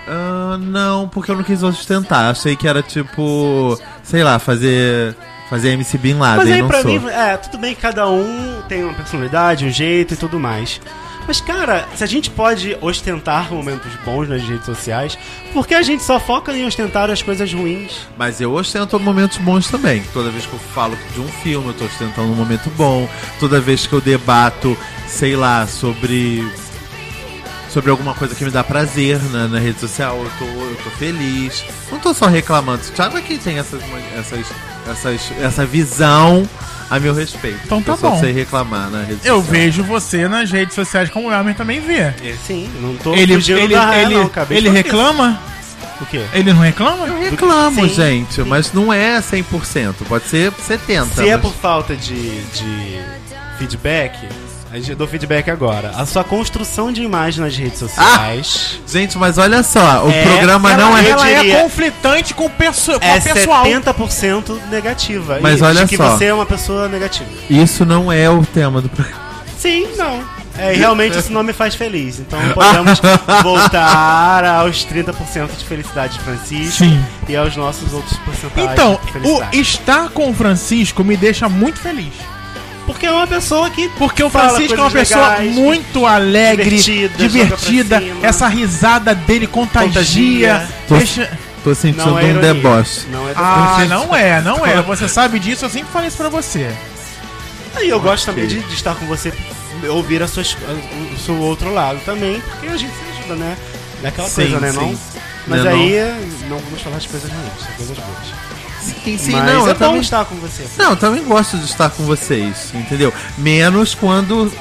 [0.07, 2.31] Ah, não, porque eu não quis ostentar.
[2.31, 5.17] Achei que era tipo, sei lá, fazer
[5.49, 6.91] fazer MC Bin Laden, Mas aí não pra sou.
[6.99, 10.81] mim, é, tudo bem que cada um tem uma personalidade, um jeito e tudo mais.
[11.27, 15.17] Mas, cara, se a gente pode ostentar momentos bons nas redes sociais,
[15.53, 18.07] por que a gente só foca em ostentar as coisas ruins?
[18.19, 20.03] Mas eu ostento momentos bons também.
[20.13, 23.09] Toda vez que eu falo de um filme, eu tô ostentando um momento bom.
[23.39, 26.47] Toda vez que eu debato, sei lá, sobre.
[27.71, 30.91] Sobre alguma coisa que me dá prazer na, na rede social, eu tô, eu tô
[30.91, 31.65] feliz.
[31.91, 32.83] Não tô só reclamando.
[32.83, 33.81] O Thiago aqui tem essas,
[34.15, 34.47] essas,
[34.87, 36.47] essas, essa visão
[36.95, 37.59] a meu respeito.
[37.65, 38.21] Então tá eu só bom.
[38.21, 39.43] sei reclamar na rede Eu social.
[39.43, 42.01] vejo você nas redes sociais como o Elmer também vê.
[42.01, 44.83] É, sim, não tô Ele, fugindo ele, da raia, ele, não, acabei de ele falar
[45.09, 45.41] reclama?
[46.01, 46.23] O quê?
[46.35, 47.07] Ele não reclama?
[47.07, 48.43] Eu reclamo, Sim, gente, sim.
[48.45, 49.95] mas não é 100%.
[50.09, 51.15] Pode ser 70%.
[51.15, 53.01] Se é mas- por falta de, de
[53.59, 54.19] feedback,
[54.73, 55.91] a gente dou feedback agora.
[55.97, 60.73] A sua construção de imagem nas redes sociais Gente, mas olha só, o É, programa
[60.73, 61.09] ela não é.
[61.09, 63.65] Ela diria- é conflitante com, perso com é a pessoal.
[63.65, 65.39] 70% negativa.
[65.43, 66.11] Mas E olha de que só.
[66.17, 67.29] você é uma pessoa negativa.
[67.51, 69.21] Isso não é o tema do programa.
[69.59, 70.21] Sim, não.
[70.59, 72.19] É, realmente isso não me faz feliz.
[72.19, 73.01] Então podemos
[73.43, 77.03] voltar aos 30% de felicidade de Francisco Sim.
[77.29, 81.79] e aos nossos outros porcentagens Então, de o estar com o Francisco me deixa muito
[81.81, 82.13] feliz.
[82.87, 83.89] Porque é uma pessoa que.
[83.91, 88.03] Porque o Francisco é uma pessoa legais, muito alegre, divertida, divertida.
[88.23, 89.89] Essa risada dele contagia.
[89.89, 90.69] Contagia.
[90.89, 91.39] Deixa...
[91.63, 92.55] Tô sentindo Não é um ironia.
[92.55, 93.07] deboche.
[93.13, 93.89] Não é Ah, deboche.
[93.89, 94.83] não é, não é.
[94.83, 96.75] Você sabe disso, eu sempre falei isso pra você.
[97.81, 99.33] E eu gosto também de, de estar com você,
[99.89, 103.57] ouvir a sua, o seu outro lado também, porque a gente se ajuda, né?
[104.03, 104.73] É aquela Sim, coisa, né?
[104.73, 104.79] sim.
[104.79, 104.99] Não?
[105.47, 105.81] Mas Né, não?
[105.81, 108.19] aí não vamos falar de coisas ruins, são coisas boas.
[108.83, 110.01] Sim, sim, Mas não, é eu bom também.
[110.01, 110.67] estar com você.
[110.77, 113.13] Não, eu também gosto de estar com vocês, entendeu?
[113.39, 114.53] Menos quando.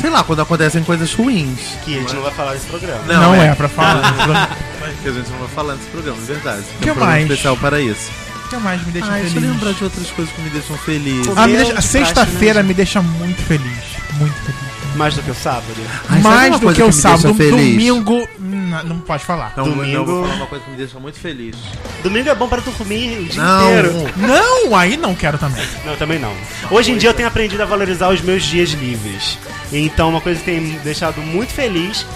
[0.00, 1.58] Sei lá, quando acontecem coisas ruins.
[1.84, 3.00] Que a gente não vai falar desse programa.
[3.06, 3.46] Não, Não, é.
[3.48, 3.54] é.
[3.54, 4.56] pra falar.
[5.02, 6.62] Que a gente não vai falar nesse programa, é verdade.
[6.62, 7.22] Tem Que um programa mais?
[7.22, 8.10] especial para isso.
[8.44, 9.50] O que mais me deixa Ah, deixa eu feliz?
[9.50, 11.28] lembrar de outras coisas que me deixam feliz.
[11.36, 13.78] Ah, me deixa- de Sexta-feira né, me deixa muito feliz.
[14.18, 14.94] Muito feliz.
[14.96, 15.64] Mais do que o sábado.
[16.08, 17.34] Ai, sabe Mais do coisa que o me sábado.
[17.34, 17.50] feliz?
[17.72, 18.28] Domingo.
[18.82, 19.52] Não, pode falar.
[19.56, 21.56] Não, Domingo- não, eu vou falar uma coisa que me deixa muito feliz.
[22.02, 24.12] Domingo é bom para tu comer o dia Não, inteiro.
[24.16, 25.64] Não, aí não quero também.
[25.84, 26.32] Não, também não.
[26.70, 29.38] Hoje em dia eu tenho aprendido a valorizar os meus dias livres.
[29.72, 32.06] Então, uma coisa que tem me deixado muito feliz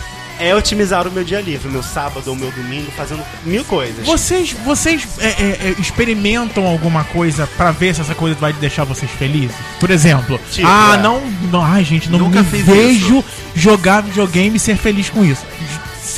[0.40, 3.64] é otimizar o meu dia livre, o meu sábado ou o meu domingo, fazendo mil
[3.64, 4.06] coisas.
[4.06, 8.84] Vocês, vocês é, é, é, experimentam alguma coisa pra ver se essa coisa vai deixar
[8.84, 9.56] vocês felizes?
[9.80, 11.02] Por exemplo, Tipo, ah, é.
[11.02, 15.42] não, não, ai gente, não Nunca me vejo jogar videogame e ser feliz com isso.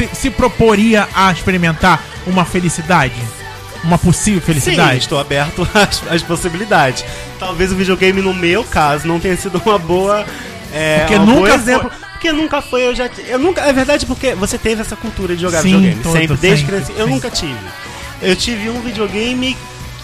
[0.00, 3.14] Se, se proporia a experimentar uma felicidade?
[3.84, 4.98] Uma possível Sim, felicidade?
[4.98, 7.04] estou aberto às, às possibilidades.
[7.38, 10.24] Talvez o videogame, no meu caso, não tenha sido uma boa.
[10.72, 11.90] É, Porque um nunca exemplo.
[12.12, 13.08] Porque nunca foi, eu já.
[13.26, 16.02] Eu nunca, é verdade porque você teve essa cultura de jogar Sim, videogame.
[16.02, 16.92] todo, sempre, desde sempre, criança.
[17.00, 17.12] Eu sim.
[17.12, 17.58] nunca tive.
[18.22, 19.56] Eu tive um videogame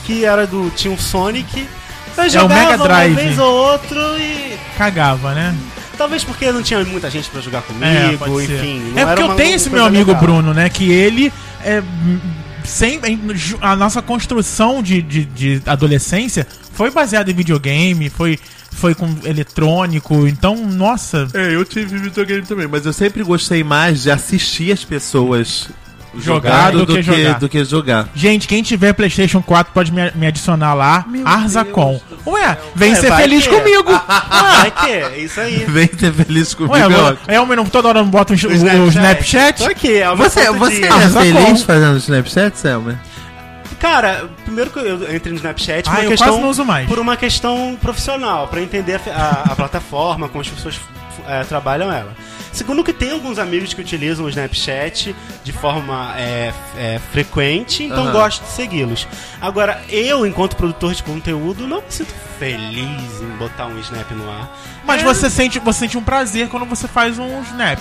[0.04, 0.70] que era do.
[0.70, 1.66] Tinha um Sonic.
[2.16, 3.12] Eu É o jogava Mega Drive.
[3.12, 4.58] uma vez ou outro e.
[4.78, 5.54] Cagava, né?
[5.96, 8.54] Talvez porque não tinha muita gente pra jogar comigo, É, pode ser.
[8.56, 8.80] enfim.
[8.92, 10.22] não É era porque eu tenho esse meu amigo legal.
[10.22, 10.68] Bruno, né?
[10.68, 11.32] Que ele
[11.64, 11.82] é.
[12.64, 13.00] Sem,
[13.60, 18.36] a nossa construção de, de, de adolescência foi baseada em videogame, foi,
[18.72, 21.28] foi com eletrônico, então, nossa.
[21.32, 25.68] É, eu tive videogame também, mas eu sempre gostei mais de assistir as pessoas
[26.20, 27.38] Jogar jogando do que jogar.
[27.38, 28.08] do que jogar.
[28.14, 32.00] Gente, quem tiver PlayStation 4 pode me, me adicionar lá, Arzacon.
[32.26, 33.90] Ué, vem É, ser vai feliz que- comigo.
[34.08, 35.64] Ah, é que é isso aí.
[35.68, 36.74] Vem ser feliz comigo.
[36.74, 39.58] Ué, é agora, é, eu não toda hora não boto o, o Snapchat.
[39.62, 41.20] Tô aqui, é o meu Você, você de- é Arzacon.
[41.20, 43.00] feliz fazendo Snapchat, Selma?
[43.78, 46.64] Cara, primeiro que eu entrei no Snapchat por Ah, uma eu questão, quase não uso
[46.64, 46.88] mais.
[46.88, 49.10] por uma questão profissional, pra entender a,
[49.48, 50.80] a- a plataforma, como as pessoas
[51.28, 52.12] é, trabalham ela.
[52.56, 58.04] Segundo que tem alguns amigos que utilizam o Snapchat de forma é, é, frequente, então
[58.04, 58.12] Aham.
[58.12, 59.06] gosto de segui-los.
[59.42, 64.30] Agora, eu, enquanto produtor de conteúdo, não me sinto feliz em botar um Snap no
[64.30, 64.50] ar.
[64.86, 67.78] Mas É, você sente, você sente um prazer quando você faz um snap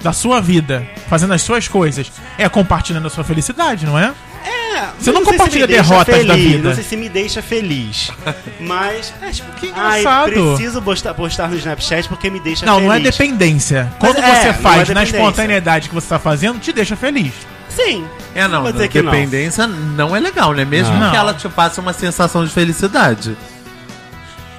[0.00, 2.12] da sua vida, fazendo as suas coisas.
[2.38, 4.14] É compartilhando a sua felicidade, não é?
[4.44, 6.68] É, Você não se compartilha me deixa derrotas da feliz, vida.
[6.68, 8.10] Não sei se me deixa feliz.
[8.60, 10.32] Mas, é, tipo, Que ai, engraçado.
[10.32, 12.88] preciso postar, postar no Snapchat porque me deixa Não, feliz.
[12.88, 13.92] não é dependência.
[13.98, 15.16] Quando Mas é, você não faz é na dependência.
[15.16, 17.32] espontaneidade que você tá fazendo, te deixa feliz.
[17.68, 18.04] Sim.
[18.34, 19.10] É, não, não que não.
[19.10, 20.14] dependência não.
[20.14, 20.64] é legal, né?
[20.64, 21.10] Mesmo Não.
[21.10, 23.36] que ela te passe uma sensação de felicidade.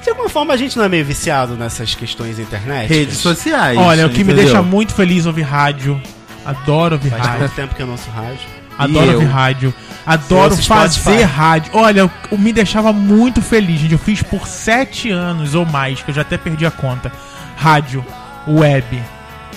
[0.04, 2.90] De alguma forma a gente não é meio viciado nessas questões internet.
[2.90, 3.78] Redes sociais.
[3.78, 4.46] Olha, o que me entendeu?
[4.46, 6.02] deixa muito feliz é ouvir rádio.
[6.46, 7.40] Adoro ouvir Faz rádio.
[7.40, 8.53] muito tempo que eu não ouço rádio.
[8.78, 9.74] Adoro ouvir rádio.
[10.06, 11.24] Adoro fazer Spotify.
[11.24, 11.72] rádio.
[11.74, 13.94] Olha, me deixava muito feliz, gente.
[13.94, 17.12] Eu fiz por sete anos ou mais, que eu já até perdi a conta.
[17.56, 18.04] rádio
[18.48, 19.02] web.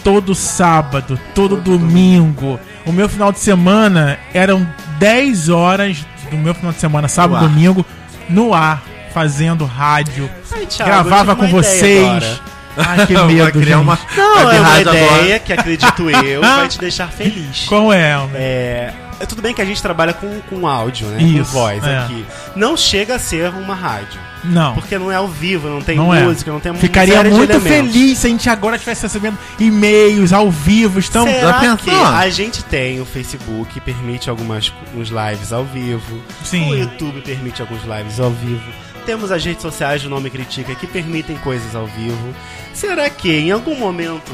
[0.05, 2.61] Todo sábado, todo domingo.
[2.85, 4.65] O meu final de semana eram
[5.01, 7.85] 10 horas do meu final de semana, sábado, No domingo,
[8.29, 10.31] no ar, fazendo rádio.
[10.53, 12.41] Ai, Thiago, Gravava com vocês.
[12.77, 13.83] Ai, que Vai medo, criar gente.
[13.85, 15.39] uma- Não, é uma ideia agora.
[15.41, 17.65] que acredito eu vai te deixar feliz.
[17.69, 18.37] Qual é, homem?
[18.37, 21.23] É, é tudo bem que a gente trabalha com, com áudio, né?
[21.23, 21.99] Isso, com voz é.
[21.99, 22.27] aqui.
[22.55, 24.21] Não chega a ser uma rádio.
[24.45, 24.75] Não.
[24.75, 26.23] Porque não é ao vivo, não tem Não é.
[26.23, 30.99] música, não tem Ficaria muito feliz se a gente agora estivesse recebendo e-mails ao vivo.
[30.99, 31.33] Estamos.
[31.33, 36.23] Será que a gente tem o Facebook que permite algumas uns lives ao vivo?
[36.45, 36.71] Sim.
[36.71, 38.65] O YouTube permite alguns lives ao vivo.
[39.05, 42.35] Temos as redes sociais do Nome Critica que permitem coisas ao vivo.
[42.73, 44.33] Será que em algum momento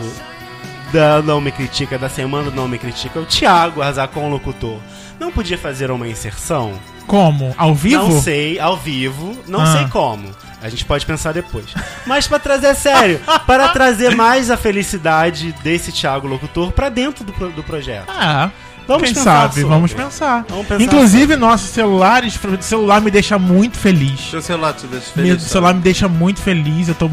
[0.93, 4.78] da Não Me Critica, da semana do Não Me Critica, o Thiago Arzacon locutor
[5.18, 6.72] não podia fazer uma inserção?
[7.07, 7.55] Como?
[7.57, 8.09] Ao vivo?
[8.09, 9.66] Não sei, ao vivo, não Ah.
[9.66, 10.30] sei como.
[10.62, 11.66] A gente pode pensar depois.
[12.07, 17.32] Mas pra trazer sério, para trazer mais a felicidade desse Thiago locutor pra dentro do,
[17.51, 18.07] do projeto.
[18.09, 18.51] Ah,
[18.86, 19.55] Vamos quem pensar sabe?
[19.55, 19.68] sobre.
[19.68, 20.45] Vamos pensar.
[20.49, 24.20] Vamos pensar Inclusive, nossos celulares, o celular me deixa muito feliz.
[24.30, 25.43] Seu celular te deixa Meu feliz.
[25.43, 26.88] celular me deixa muito feliz.
[26.88, 27.11] Eu tô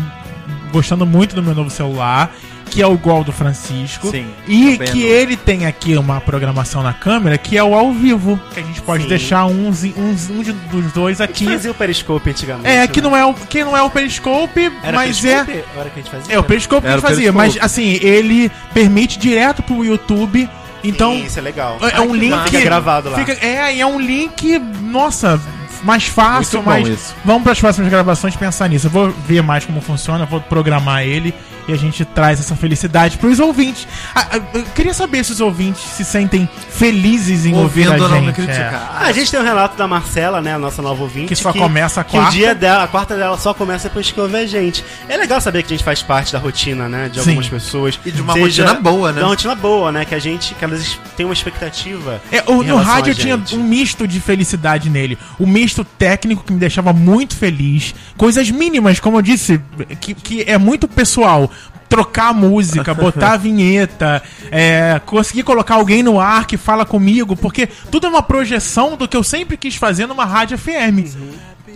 [0.72, 2.32] gostando muito do meu novo celular,
[2.70, 4.10] que é o igual ao do Francisco.
[4.12, 4.92] Sim, E vendo.
[4.92, 8.40] que ele tem aqui uma programação na câmera que é o ao vivo.
[8.54, 9.10] Que a gente pode Sim.
[9.10, 11.54] deixar uns, uns, um de- dos dois A gente aqui.
[11.54, 12.68] fazia o Periscope antigamente.
[12.70, 13.10] É, que né?
[13.10, 15.52] não é o, que não é o Periscope, Era mas Periscope?
[15.52, 15.66] é.
[15.80, 16.36] Era que a gente fazia?
[16.36, 17.60] É o Periscope que a gente fazia, Periscope.
[17.60, 20.48] mas assim, ele permite direto pro YouTube.
[20.84, 21.78] Então, Sim, isso é legal.
[21.82, 22.44] é Ai, um link.
[22.46, 23.18] Fica gravado lá.
[23.18, 25.40] Fica, é, é um link, nossa,
[25.84, 27.16] mais fácil, mas isso.
[27.26, 28.88] vamos para as próximas gravações pensar nisso.
[28.88, 31.34] Eu vou ver mais como funciona, vou programar ele
[31.70, 33.88] e a gente traz essa felicidade pros ouvintes.
[34.16, 38.08] Ah, ah, eu queria saber se os ouvintes se sentem felizes em ouvir Ouvindo a
[38.08, 38.50] ou não me gente.
[38.50, 38.70] é.
[38.74, 41.28] Ah, a gente tem um relato da Marcela, né, a nossa nova ouvinte.
[41.28, 42.36] Que só começa a que o quarta.
[42.36, 44.84] dia dela, a quarta dela só começa depois que ouve a gente.
[45.08, 47.30] É legal saber que a gente faz parte da rotina, né, de Sim.
[47.30, 48.00] algumas pessoas.
[48.06, 49.18] E de uma rotina boa, né?
[49.20, 52.22] De uma rotina boa, né, que a gente, que elas têm uma expectativa.
[52.32, 55.18] É, o- em no rádio a eu tinha um misto de felicidade nele.
[55.38, 57.94] O misto técnico que me deixava muito feliz.
[58.18, 59.60] Coisas mínimas, como eu disse,
[60.00, 61.50] que, que é muito pessoal.
[61.90, 67.36] Trocar a música, botar a vinheta, é, conseguir colocar alguém no ar que fala comigo,
[67.36, 71.04] porque tudo é uma projeção do que eu sempre quis fazer numa rádio FM.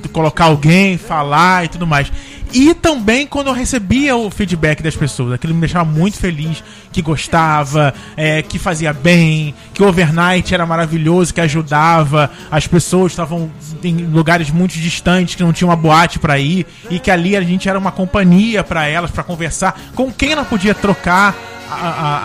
[0.01, 2.11] De Colocar alguém, falar e tudo mais.
[2.56, 7.01] E também quando eu recebia o feedback das pessoas, aquilo me deixava muito feliz, que
[7.01, 13.49] gostava, é, que fazia bem, que o overnight era maravilhoso, que ajudava, as pessoas estavam
[13.84, 17.41] em lugares muito distantes, que não tinha uma boate pra ir, e que ali a
[17.41, 21.36] gente era uma companhia pra elas, pra conversar, com quem ela podia trocar
[21.72, 21.76] a-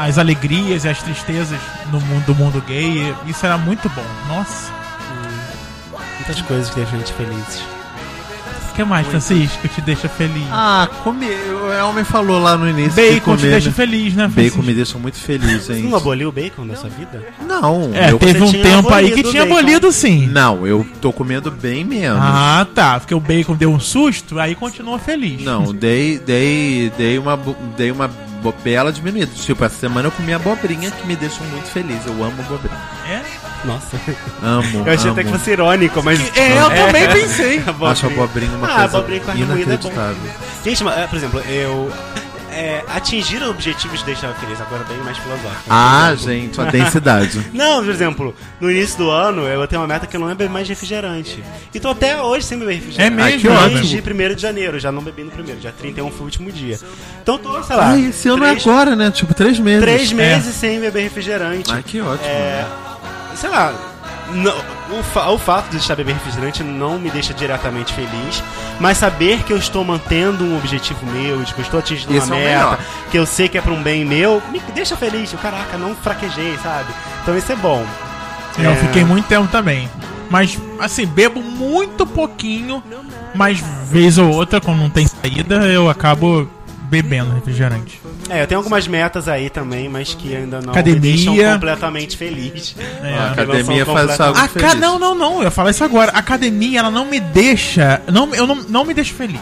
[0.03, 1.59] a- as alegrias e as tristezas
[1.91, 3.14] no mundo, do mundo gay.
[3.26, 4.05] Isso era muito bom.
[4.29, 4.70] Nossa.
[6.16, 7.78] Muitas coisas que deixam a gente felizes.
[8.79, 10.47] O que mais, Francisco, te deixa feliz?
[10.53, 11.37] Ah, comer.
[11.51, 12.93] O Elmer falou lá no início.
[12.93, 13.74] que Bacon te comer, deixa né?
[13.74, 14.62] feliz, né, Bacon Francisco?
[14.62, 15.83] me deixa muito feliz, Você hein?
[15.83, 17.24] não aboliu o bacon sua vida?
[17.45, 18.20] Não, É, eu...
[18.20, 19.59] teve você um tempo aí que tinha bacon.
[19.59, 20.29] abolido sim.
[20.29, 22.20] Não, eu tô comendo bem menos.
[22.22, 23.01] Ah, tá.
[23.01, 25.43] Porque o bacon deu um susto, aí continua feliz.
[25.43, 27.37] Não, dei, dei, dei uma,
[27.76, 28.09] dei uma
[28.62, 29.33] bela diminuída.
[29.35, 32.07] Tipo, essa semana eu comi abobrinha que me deixa muito feliz.
[32.07, 32.79] Eu amo abobrinha.
[33.09, 33.22] É?
[33.65, 33.97] Nossa.
[34.43, 35.13] Amo, Eu achei amo.
[35.13, 36.21] até que fosse irônico, mas.
[36.37, 37.63] É, eu também pensei.
[37.91, 39.41] Acho abobrinha uma Ah, coisa abobrinha com é bom.
[39.43, 40.17] inacreditável.
[40.65, 41.93] Gente, mas, é, por exemplo, eu.
[42.51, 45.63] É, atingir objetivos de deixar feliz, agora bem mais filosófico.
[45.71, 47.41] Ah, gente, a densidade.
[47.55, 50.53] Não, por exemplo, no início do ano eu tenho uma meta que eu não bebo
[50.53, 51.45] mais refrigerante.
[51.73, 53.07] Então até hoje sem beber refrigerante.
[53.07, 53.51] É mesmo?
[53.69, 56.81] Desde 1 de janeiro, já não bebi no primeiro, dia 31 foi o último dia.
[57.23, 57.91] Então tô, sei lá.
[57.91, 59.11] Ai, esse ano três, é agora, né?
[59.13, 59.81] Tipo, três meses.
[59.83, 61.71] Três meses sem beber refrigerante.
[61.73, 62.27] Ai, que ótimo.
[62.27, 62.67] É,
[63.39, 63.72] sei lá,
[64.32, 64.55] não-
[64.99, 68.43] o, fa- o fato de estar bebendo refrigerante não me deixa diretamente feliz,
[68.80, 72.26] mas saber que eu estou mantendo um objetivo meu, de que eu estou atingindo Isso
[72.26, 72.78] uma é meta, melhor.
[73.11, 75.32] que eu sei que é para um bem meu, me deixa feliz.
[75.32, 76.89] Eu, Caraca, não fraquejei, sabe?
[77.22, 77.84] Então isso é bom.
[78.59, 78.76] Eu É.
[78.76, 79.89] fiquei muito tempo também.
[80.30, 82.82] Mas, assim, bebo muito pouquinho,
[83.34, 83.59] mas
[83.91, 86.47] vez ou outra, quando não tem saída, eu acabo
[86.89, 88.01] bebendo refrigerante.
[88.28, 91.01] É, eu tenho algumas metas aí também, mas que ainda não Academia.
[91.01, 92.74] me deixam completamente feliz.
[93.03, 93.14] É.
[93.14, 94.49] A Não academia faz algo A ca...
[94.49, 94.74] feliz.
[94.80, 96.12] Não, não, não, eu ia falar isso agora.
[96.12, 98.01] A academia, ela não me deixa.
[98.12, 99.41] Não, eu não, não me deixa feliz.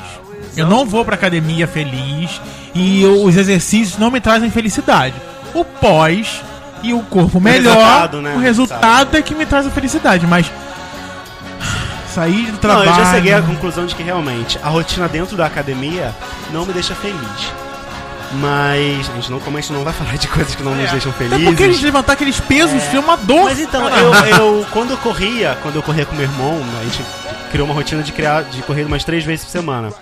[0.57, 2.40] Eu não vou pra academia feliz
[2.74, 5.14] e eu- os exercícios não me trazem felicidade.
[5.55, 6.42] O pós
[6.82, 8.34] e o corpo melhor, resultado, né?
[8.34, 10.51] o resultado é que me traz a felicidade, mas.
[12.17, 12.89] Sair do Não, trabalho.
[12.89, 16.14] eu já cheguei à conclusão de que realmente a rotina dentro da academia
[16.51, 17.53] não me deixa feliz.
[18.41, 20.91] Mas a gente não, como a gente não vai falar de coisas que não nos
[20.91, 21.45] deixam Até felizes.
[21.45, 23.45] porque a gente levantar aqueles pesos é uma dor.
[23.45, 27.05] Mas então, eu, eu quando eu corria, quando eu corria com meu irmão, a gente
[27.53, 29.93] criou uma rotina de criar de correr umas três vezes por semana.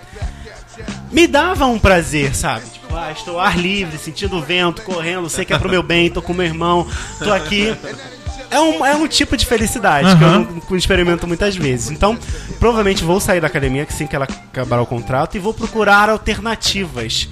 [1.11, 2.65] Me dava um prazer, sabe?
[2.67, 5.83] Tipo, ah, estou ao ar livre, sentindo o vento, correndo, sei que é pro meu
[5.83, 6.87] bem, tô com meu irmão,
[7.19, 7.77] tô aqui.
[8.55, 10.29] É um, é um tipo de felicidade que eu
[10.71, 11.91] não experimento muitas vezes.
[11.91, 12.17] Então,
[12.59, 17.29] provavelmente vou sair da academia assim que ela acabar o contrato e vou procurar alternativas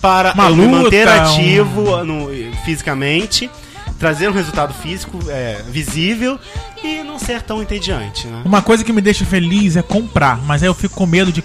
[0.00, 2.28] para Uma me manter ativo no-
[2.64, 3.50] fisicamente,
[3.98, 6.38] trazer um resultado físico é, visível
[6.82, 8.42] e não ser tão entediante, né?
[8.44, 11.42] Uma coisa que me deixa feliz é comprar, mas aí eu fico com medo de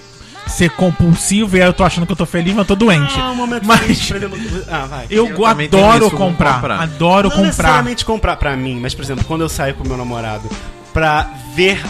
[0.49, 3.13] ser compulsivo e aí eu tô achando que eu tô feliz, mas eu tô doente.
[3.17, 4.11] Ah, um momento Mas-
[4.69, 5.05] Ah, vai.
[5.09, 6.81] Eu, Eu adoro comprar, comprar.
[6.81, 7.47] adoro não comprar.
[7.47, 10.49] necessariamente comprar pra mim, mas por exemplo, quando eu saio com meu namorado
[10.93, 11.81] pra ver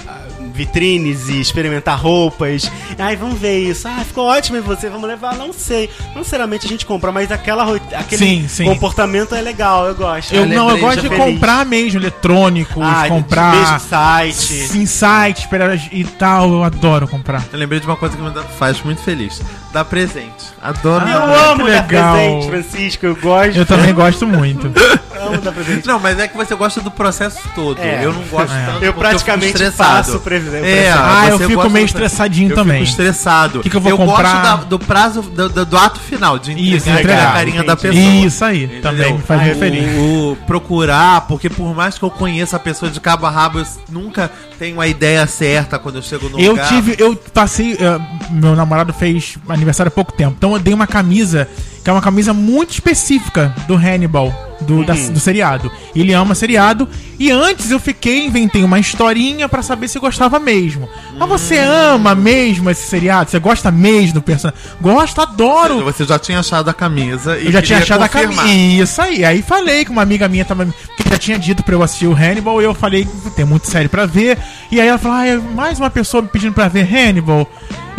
[0.59, 3.87] vitrines e experimentar roupas, ai, vamos ver isso.
[3.87, 5.89] Ah, ficou ótimo em você, vamos levar, não sei.
[6.09, 7.63] Não necessariamente a gente compra, mas aquela
[7.95, 8.65] aquele Sim, sim.
[8.65, 10.33] comportamento é legal, eu gosto.
[10.35, 11.23] Eu Ah, não, eu gosto de feliz.
[11.23, 14.77] comprar mesmo eletrônicos, Ah, comprar mesmo site.
[14.77, 15.47] em site
[15.93, 17.43] e tal, eu adoro comprar.
[17.53, 19.41] Eu lembrei de uma coisa que me faz muito feliz.
[19.71, 20.45] Dar presente.
[20.61, 22.15] Adoro Ah, Eu dar amo que dar legal.
[22.15, 23.55] presente, Francisco, eu gosto.
[23.57, 24.67] Eu também gosto muito.
[25.21, 25.87] amo dar presente.
[25.87, 27.79] Não, mas é que você gosta do processo todo.
[27.79, 28.03] É.
[28.03, 28.65] Eu não gosto É.
[28.65, 30.05] tanto Eu praticamente estressado.
[30.07, 30.48] faço presente.
[30.57, 32.79] É, Ah, eu fico meio estressadinho eu também.
[32.79, 33.59] Fico estressado.
[33.61, 34.41] Que que eu vou gosto comprar?
[34.43, 37.73] da- do prazo do, do- do ato final de entregar, Isso, a entregar, carinha da
[37.73, 37.97] entendi.
[37.97, 38.25] pessoa.
[38.27, 38.81] Isso aí, Entendeu?
[38.81, 39.97] também me faz Ah, eu- feliz.
[39.97, 43.59] O, o procurar, porque por mais que eu conheça a pessoa de cabo a rabo,
[43.59, 46.67] eu nunca tenho a ideia certa quando eu chego no Eu lugar.
[46.67, 47.99] tive, eu passei, eh,
[48.31, 51.47] meu namorado fez aniversário há pouco tempo, então eu dei uma camisa,
[51.83, 55.71] que é uma camisa muito específica do Hannibal, do, da- do seriado.
[55.95, 56.87] Ele ama seriado,
[57.17, 60.87] e antes eu fiquei, inventei uma historinha pra saber se gostava mesmo.
[61.17, 63.29] Mas você ama mesmo esse seriado?
[63.29, 64.61] Você gosta mesmo do personagem?
[64.81, 65.83] Gosto, adoro!
[65.83, 68.45] Você já tinha achado a camisa e Eu já tinha achado a confirmar.
[68.45, 68.83] camisa.
[68.83, 69.25] Isso aí.
[69.25, 72.13] Aí falei com uma amiga minha tava, que já tinha dito pra eu assistir o
[72.13, 72.61] Hannibal.
[72.61, 74.37] E eu falei que tem muito sério pra ver.
[74.71, 77.47] E aí ela falou: ah, é mais uma pessoa me pedindo pra ver Hannibal.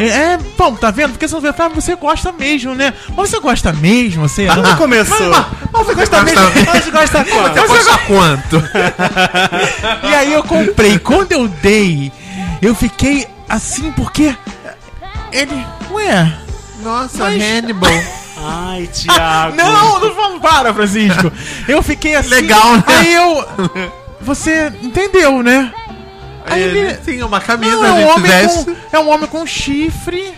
[0.00, 1.10] É, é, bom, tá vendo?
[1.10, 1.48] Porque você não vê.
[1.48, 2.94] Ah, você gosta mesmo, né?
[3.16, 4.28] Mas você gosta mesmo?
[4.28, 5.30] Você Quando começou?
[5.72, 6.40] Mas você gosta mesmo?
[6.66, 7.54] Mas você gosta quanto?
[7.54, 8.62] Você gosta quanto?
[10.10, 10.98] E aí eu comprei.
[10.98, 12.10] Quando eu dei,
[12.62, 14.34] eu fiquei assim porque.
[15.32, 15.66] Ele.
[15.90, 16.32] Ué.
[16.82, 17.90] Nossa, Mas- Hannibal.
[18.42, 19.54] Ai, Thiago.
[19.54, 21.30] Não, não vamos para, Francisco.
[21.68, 22.30] Eu fiquei assim.
[22.30, 22.84] Legal, né?
[22.86, 23.46] Aí eu.
[24.22, 25.70] Você entendeu, né?
[26.46, 28.64] Aí Ele, ele- sim, uma camisa, Não, é um, homem veste.
[28.64, 30.32] com, é um homem com chifre.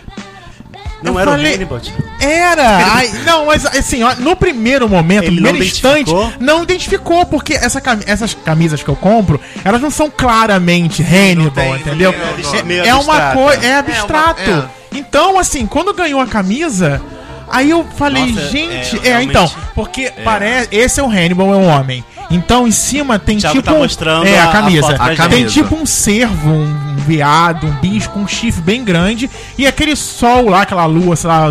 [1.03, 1.80] Não Eu era falei- o Hannibal.
[2.20, 2.76] Era!
[2.94, 6.32] Ai, não, mas assim, ó, no primeiro momento, Ele no primeiro não instante, identificou?
[6.38, 11.50] não identificou, porque essa cami- essas camisas que eu compro, elas não são claramente Hannibal,
[11.53, 12.12] tem, entendeu?
[12.12, 13.34] tem, É, é uma abstrata.
[13.36, 14.40] coisa, é abstrato.
[14.42, 17.03] É uma- Então, assim, quando ganhou a camisa,
[17.50, 21.57] aí eu falei, Nossa, gente, é, é, então, porque parece, esse é o Hannibal, é
[21.57, 22.05] um homem.
[22.33, 24.83] Então, em cima tem Thiago tipo tá um- mostrando é a- a a camisa.
[24.87, 25.18] foto pra A gente.
[25.18, 25.53] Tem camisa.
[25.53, 29.28] tipo um cervo, um viado, um bicho com um chifre bem grande
[29.59, 31.51] e aquele sol lá, aquela lua, sei lá,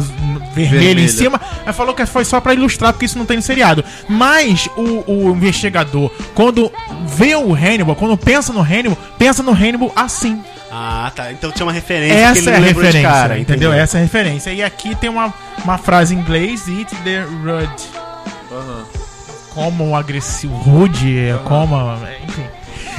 [0.55, 1.39] vermelha em cima.
[1.63, 3.83] Ela falou que foi só pra ilustrar, porque isso não tem no seriado.
[4.09, 6.71] Mas o, o investigador, quando
[7.05, 10.41] vê o Hannibal, quando pensa no Hannibal, pensa no Hannibal assim.
[10.71, 11.31] Ah, tá.
[11.31, 13.73] Então tinha uma referência que Essa ele é a referência, cara, entendeu?
[13.73, 14.49] Essa é a referência.
[14.53, 17.83] E aqui tem uma, uma frase em inglês, Eat the Rude.
[18.47, 18.85] Como
[19.57, 21.75] um agressivo, rude, como,
[22.27, 22.45] enfim.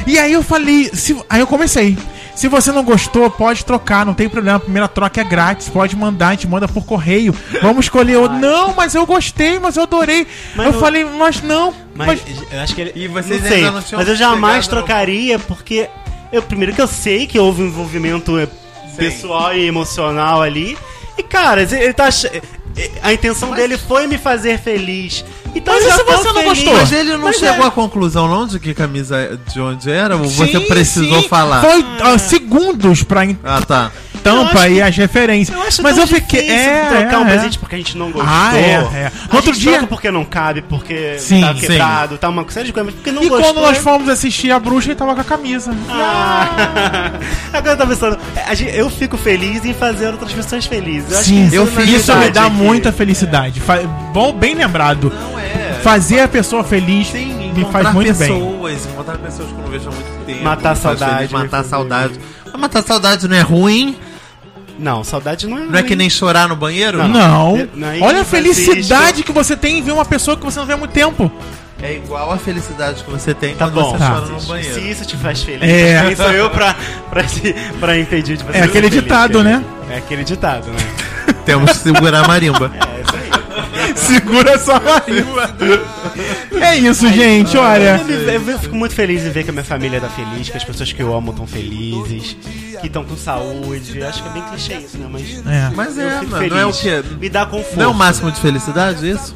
[0.06, 1.96] E aí eu falei, se, aí eu comecei.
[2.34, 4.56] Se você não gostou, pode trocar, não tem problema.
[4.56, 7.34] A primeira troca é grátis, pode mandar, a gente manda por correio.
[7.60, 8.38] Vamos escolher outro.
[8.38, 10.26] Não, mas eu gostei, mas eu adorei.
[10.56, 11.74] Mas eu não- falei, mas não.
[11.94, 12.92] Mas, Mas, eu acho que ele.
[12.96, 15.88] E vocês não ainda sei, não mas eu jamais trocaria porque.
[16.32, 18.48] Eu, primeiro que eu sei que houve um envolvimento eh,
[18.96, 20.78] pessoal e emocional ali.
[21.18, 22.08] E, cara, ele tá.
[23.02, 25.22] A intenção dele foi me fazer feliz.
[25.54, 26.74] Então Mas e tô você não gostou?
[26.74, 27.68] Mas ele não Mas chegou é.
[27.68, 30.16] à conclusão não de que camisa de onde era?
[30.16, 31.60] Ou você sim, precisou sim, falar?
[31.60, 33.90] Foi ah, segundos pra Ah, tá.
[34.22, 35.56] tampa e que- as referências.
[35.56, 36.48] Eu acho mas tão eu fiquei.
[36.48, 37.30] É, trocar é, um é.
[37.30, 38.32] presente porque a gente não gostou.
[38.32, 39.12] Ah, é, é.
[39.30, 41.60] A outro gente dia- troca porque não cabe, porque Sim, tá sim.
[41.60, 42.94] quebrado, tá uma série de coisas.
[42.94, 43.52] Porque não E gostou.
[43.52, 45.74] quando nós fomos assistir a bruxa, ele tava com a camisa.
[45.90, 47.12] Ah,
[47.52, 48.18] agora eu tô pensando,
[48.74, 51.10] eu fico feliz em fazer outras pessoas felizes.
[51.12, 53.60] Eu acho Sim, que eu isso, fiz isso me dá é que- muita felicidade.
[54.12, 55.12] Bom, bem lembrado.
[55.14, 55.41] Não é.
[55.82, 58.28] Fazer a pessoa feliz Sim, me encontrar faz muito bem.
[58.28, 60.44] pessoas, encontrar pessoas que eu não vejo há muito tempo.
[60.44, 62.20] Matar saudade, feliz, Matar me- saudade.
[62.52, 63.96] Mas matar saudade não é ruim?
[64.78, 65.60] Não, saudade não é.
[65.66, 66.98] Não é que nem chorar no banheiro?
[66.98, 67.08] Não.
[67.08, 67.68] Não.
[67.74, 70.66] Não, aí, Olha a felicidade que você tem em ver uma pessoa que você não
[70.66, 71.30] vê há muito tempo.
[71.82, 74.08] É igual a felicidade que você tem Tá quando bom, você Tá.
[74.14, 74.78] chora no Se banheiro.
[74.78, 76.00] isso te faz feliz, É.
[76.06, 76.76] quem sou eu pra,
[77.10, 79.64] pra, te- pra impedir de você É aquele feliz, ditado, né?
[79.90, 80.78] É aquele ditado, né?
[81.44, 82.70] Temos que segurar a marimba.
[82.72, 82.91] É isso.
[84.00, 85.24] Segura sua barriga.
[86.60, 88.00] É isso, gente, olha.
[88.08, 90.64] Eu, eu fico muito feliz em ver que a minha família tá feliz, que as
[90.64, 92.36] pessoas que eu amo estão felizes,
[92.80, 94.02] que estão com saúde.
[94.02, 95.08] Acho que é bem clichê isso, né?
[95.10, 95.46] Mas.
[95.46, 95.70] É.
[95.74, 97.02] Mas é, mano, não é o quê?
[97.20, 97.76] Me dá conforto.
[97.76, 99.34] Não é o máximo de felicidade isso?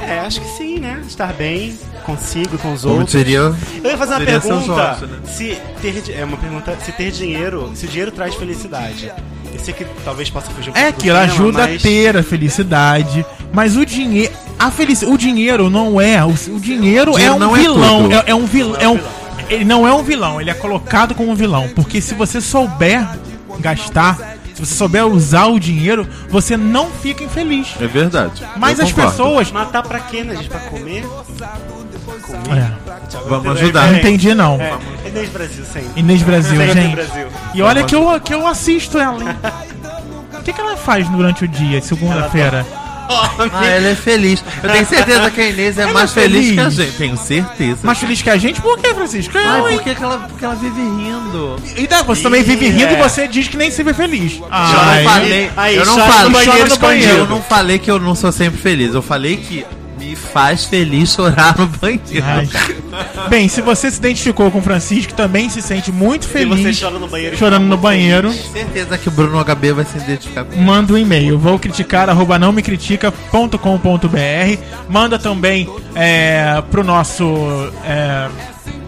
[0.00, 1.02] É, acho que sim, né?
[1.06, 3.12] Estar bem consigo, com os Como outros.
[3.12, 3.38] diria.
[3.38, 5.06] Eu ia fazer uma Seria pergunta.
[5.06, 5.18] né?
[5.26, 9.10] Se ter é uma pergunta, se ter dinheiro, se o dinheiro traz felicidade.
[9.52, 12.22] Eu sei que talvez possa fugir um É aquilo, tema, ajuda mas- a ter a
[12.22, 13.24] felicidade.
[13.52, 14.32] Mas o dinheiro.
[14.58, 16.24] A felici o dinheiro não é.
[16.24, 18.08] O, o dinheiro, é Dinheiro um não é vilão.
[18.12, 18.76] É, é um vilão.
[18.80, 18.98] É um,
[19.48, 21.68] ele não é um vilão, ele é colocado como um vilão.
[21.74, 23.06] Porque se você souber
[23.58, 24.16] gastar,
[24.54, 27.74] se você souber usar o dinheiro, você não fica infeliz.
[27.80, 28.42] É verdade.
[28.56, 29.10] Mas Eu as concordo.
[29.16, 29.50] pessoas.
[29.52, 30.48] Matar pra quê, né, gente?
[30.48, 31.04] Pra comer?
[32.26, 32.62] Comer?
[32.62, 32.72] É,
[33.28, 33.88] Vamos ajudar.
[33.90, 34.60] não entendi, não.
[34.60, 34.74] É,
[35.12, 35.90] Inês Brasil, sempre.
[36.00, 36.94] Inês Brasil, Sempre gente.
[36.96, 37.26] Brasil.
[37.54, 39.36] E olha que eu, que eu assisto ela, hein?
[40.38, 42.66] O que, que ela faz durante o dia, segunda-feira?
[43.08, 44.42] Ah, ela é feliz.
[44.62, 46.46] Eu tenho certeza que a Inês é Ela mais é feliz.
[46.46, 46.54] feliz.
[46.54, 46.96] que a gente.
[46.96, 47.78] Tenho certeza.
[47.82, 48.60] Mais feliz que a gente?
[48.62, 49.36] Por que, Francisco?
[49.36, 49.76] Eu, Ai, hein?
[49.78, 51.56] por que, que ela, porque ela vive rindo?
[51.76, 52.98] E daí, você também vive rindo é.
[52.98, 54.38] e você diz que nem se vê feliz.
[54.38, 57.06] eu Ai, não falei, aí, eu não falei, banheiro chora no banheiro.
[57.08, 57.18] escondido.
[57.18, 58.94] Eu não falei que eu não sou sempre feliz.
[58.94, 59.66] Eu falei que
[60.02, 62.02] me faz feliz chorar no banheiro.
[62.24, 62.48] ai.
[63.28, 66.80] Bem, se você se identificou com o Francisco, também se sente muito E você feliz
[66.80, 67.36] chora no banheiro.
[67.36, 70.98] chorando no banheiro, Tenho certeza que o Bruno HB vai se identificar com manda um
[70.98, 71.38] e-mail.
[71.38, 73.58] Vou criticar, arroba não me critica.com.br.
[74.88, 77.24] Manda também é, pro nosso
[77.84, 78.28] é,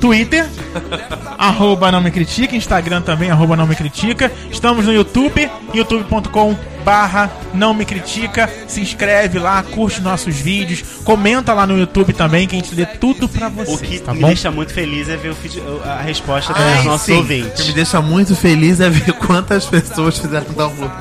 [0.00, 0.46] Twitter,
[1.38, 4.30] arroba não me critica, Instagram também, arroba não me critica.
[4.50, 6.54] Estamos no YouTube, youtube.com
[6.84, 8.50] barra não me critica.
[8.68, 12.84] Se inscreve lá, curte nossos vídeos, comenta lá no YouTube também, que a gente lê
[12.84, 14.26] tudo pra O vocês, que tá me bom?
[14.26, 17.12] deixa muito feliz é ver o feed- a resposta dos Ai, nossos sim.
[17.14, 17.62] O ouvintes.
[17.62, 20.92] que me deixa muito feliz é ver quantas pessoas fizeram download.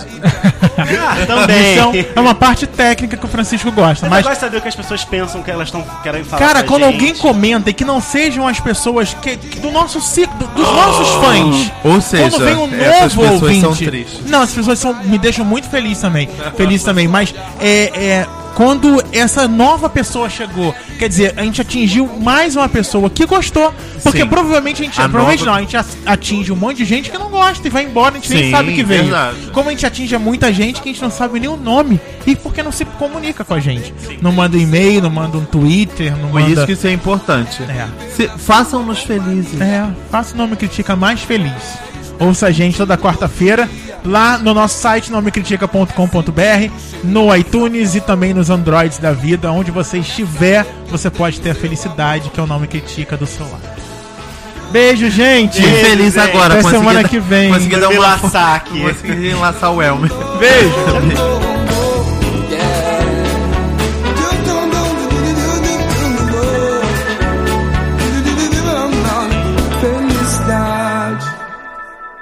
[0.77, 1.73] Ah, também.
[1.73, 4.67] Então, é uma parte técnica que o Francisco gosta, Mas gosto de saber o que
[4.69, 6.39] as pessoas pensam que elas estão querem falar.
[6.45, 6.93] Cara, pra quando gente.
[6.93, 10.65] alguém comenta e que não sejam as pessoas que, que- do nosso ciclo, do- dos
[10.65, 11.71] nossos fãs.
[11.83, 13.85] Ou seja, quando vem um novo pessoas são ouvinte.
[13.85, 14.29] tristes.
[14.29, 16.29] Não, as pessoas são, me deixam muito feliz também.
[16.55, 22.07] feliz também, mas é, é quando essa nova pessoa chegou, quer dizer, a gente atingiu
[22.19, 23.73] mais uma pessoa que gostou,
[24.03, 24.27] porque Sim.
[24.27, 27.17] provavelmente a gente, A provavelmente nova- não, a gente atinge um monte de gente que
[27.17, 29.13] não gosta e vai embora, a gente nem Sim, sabe que veio.
[29.51, 32.35] Como a gente atinge muita gente que a gente não sabe nem o nome e
[32.35, 33.93] porque não se comunica com a gente.
[34.21, 36.91] Não manda um e-mail, não manda um Twitter, não Por manda isso que isso é
[36.91, 37.61] importante.
[37.63, 37.87] É.
[38.37, 39.59] Façam-nos felizes.
[39.59, 41.51] É, faça o Nome Critica mais feliz.
[42.23, 43.69] Ouça a gente toda quarta-feira
[44.05, 46.71] lá no nosso site nomecritica.com.br,
[47.03, 51.55] no iTunes e também nos Androids da vida, onde você estiver, você pode ter a
[51.55, 53.73] felicidade que é o Nome Critica do seu lado.
[54.71, 55.61] Beijo, gente!
[55.61, 56.53] Fiquei feliz Beijo, agora.
[56.55, 57.53] Até consegui semana dar- que vem.
[57.53, 58.81] Consegui dar uma laçar aqui.
[58.81, 60.11] Consegui enlaçar o Elmer.
[60.39, 61.43] Beijo!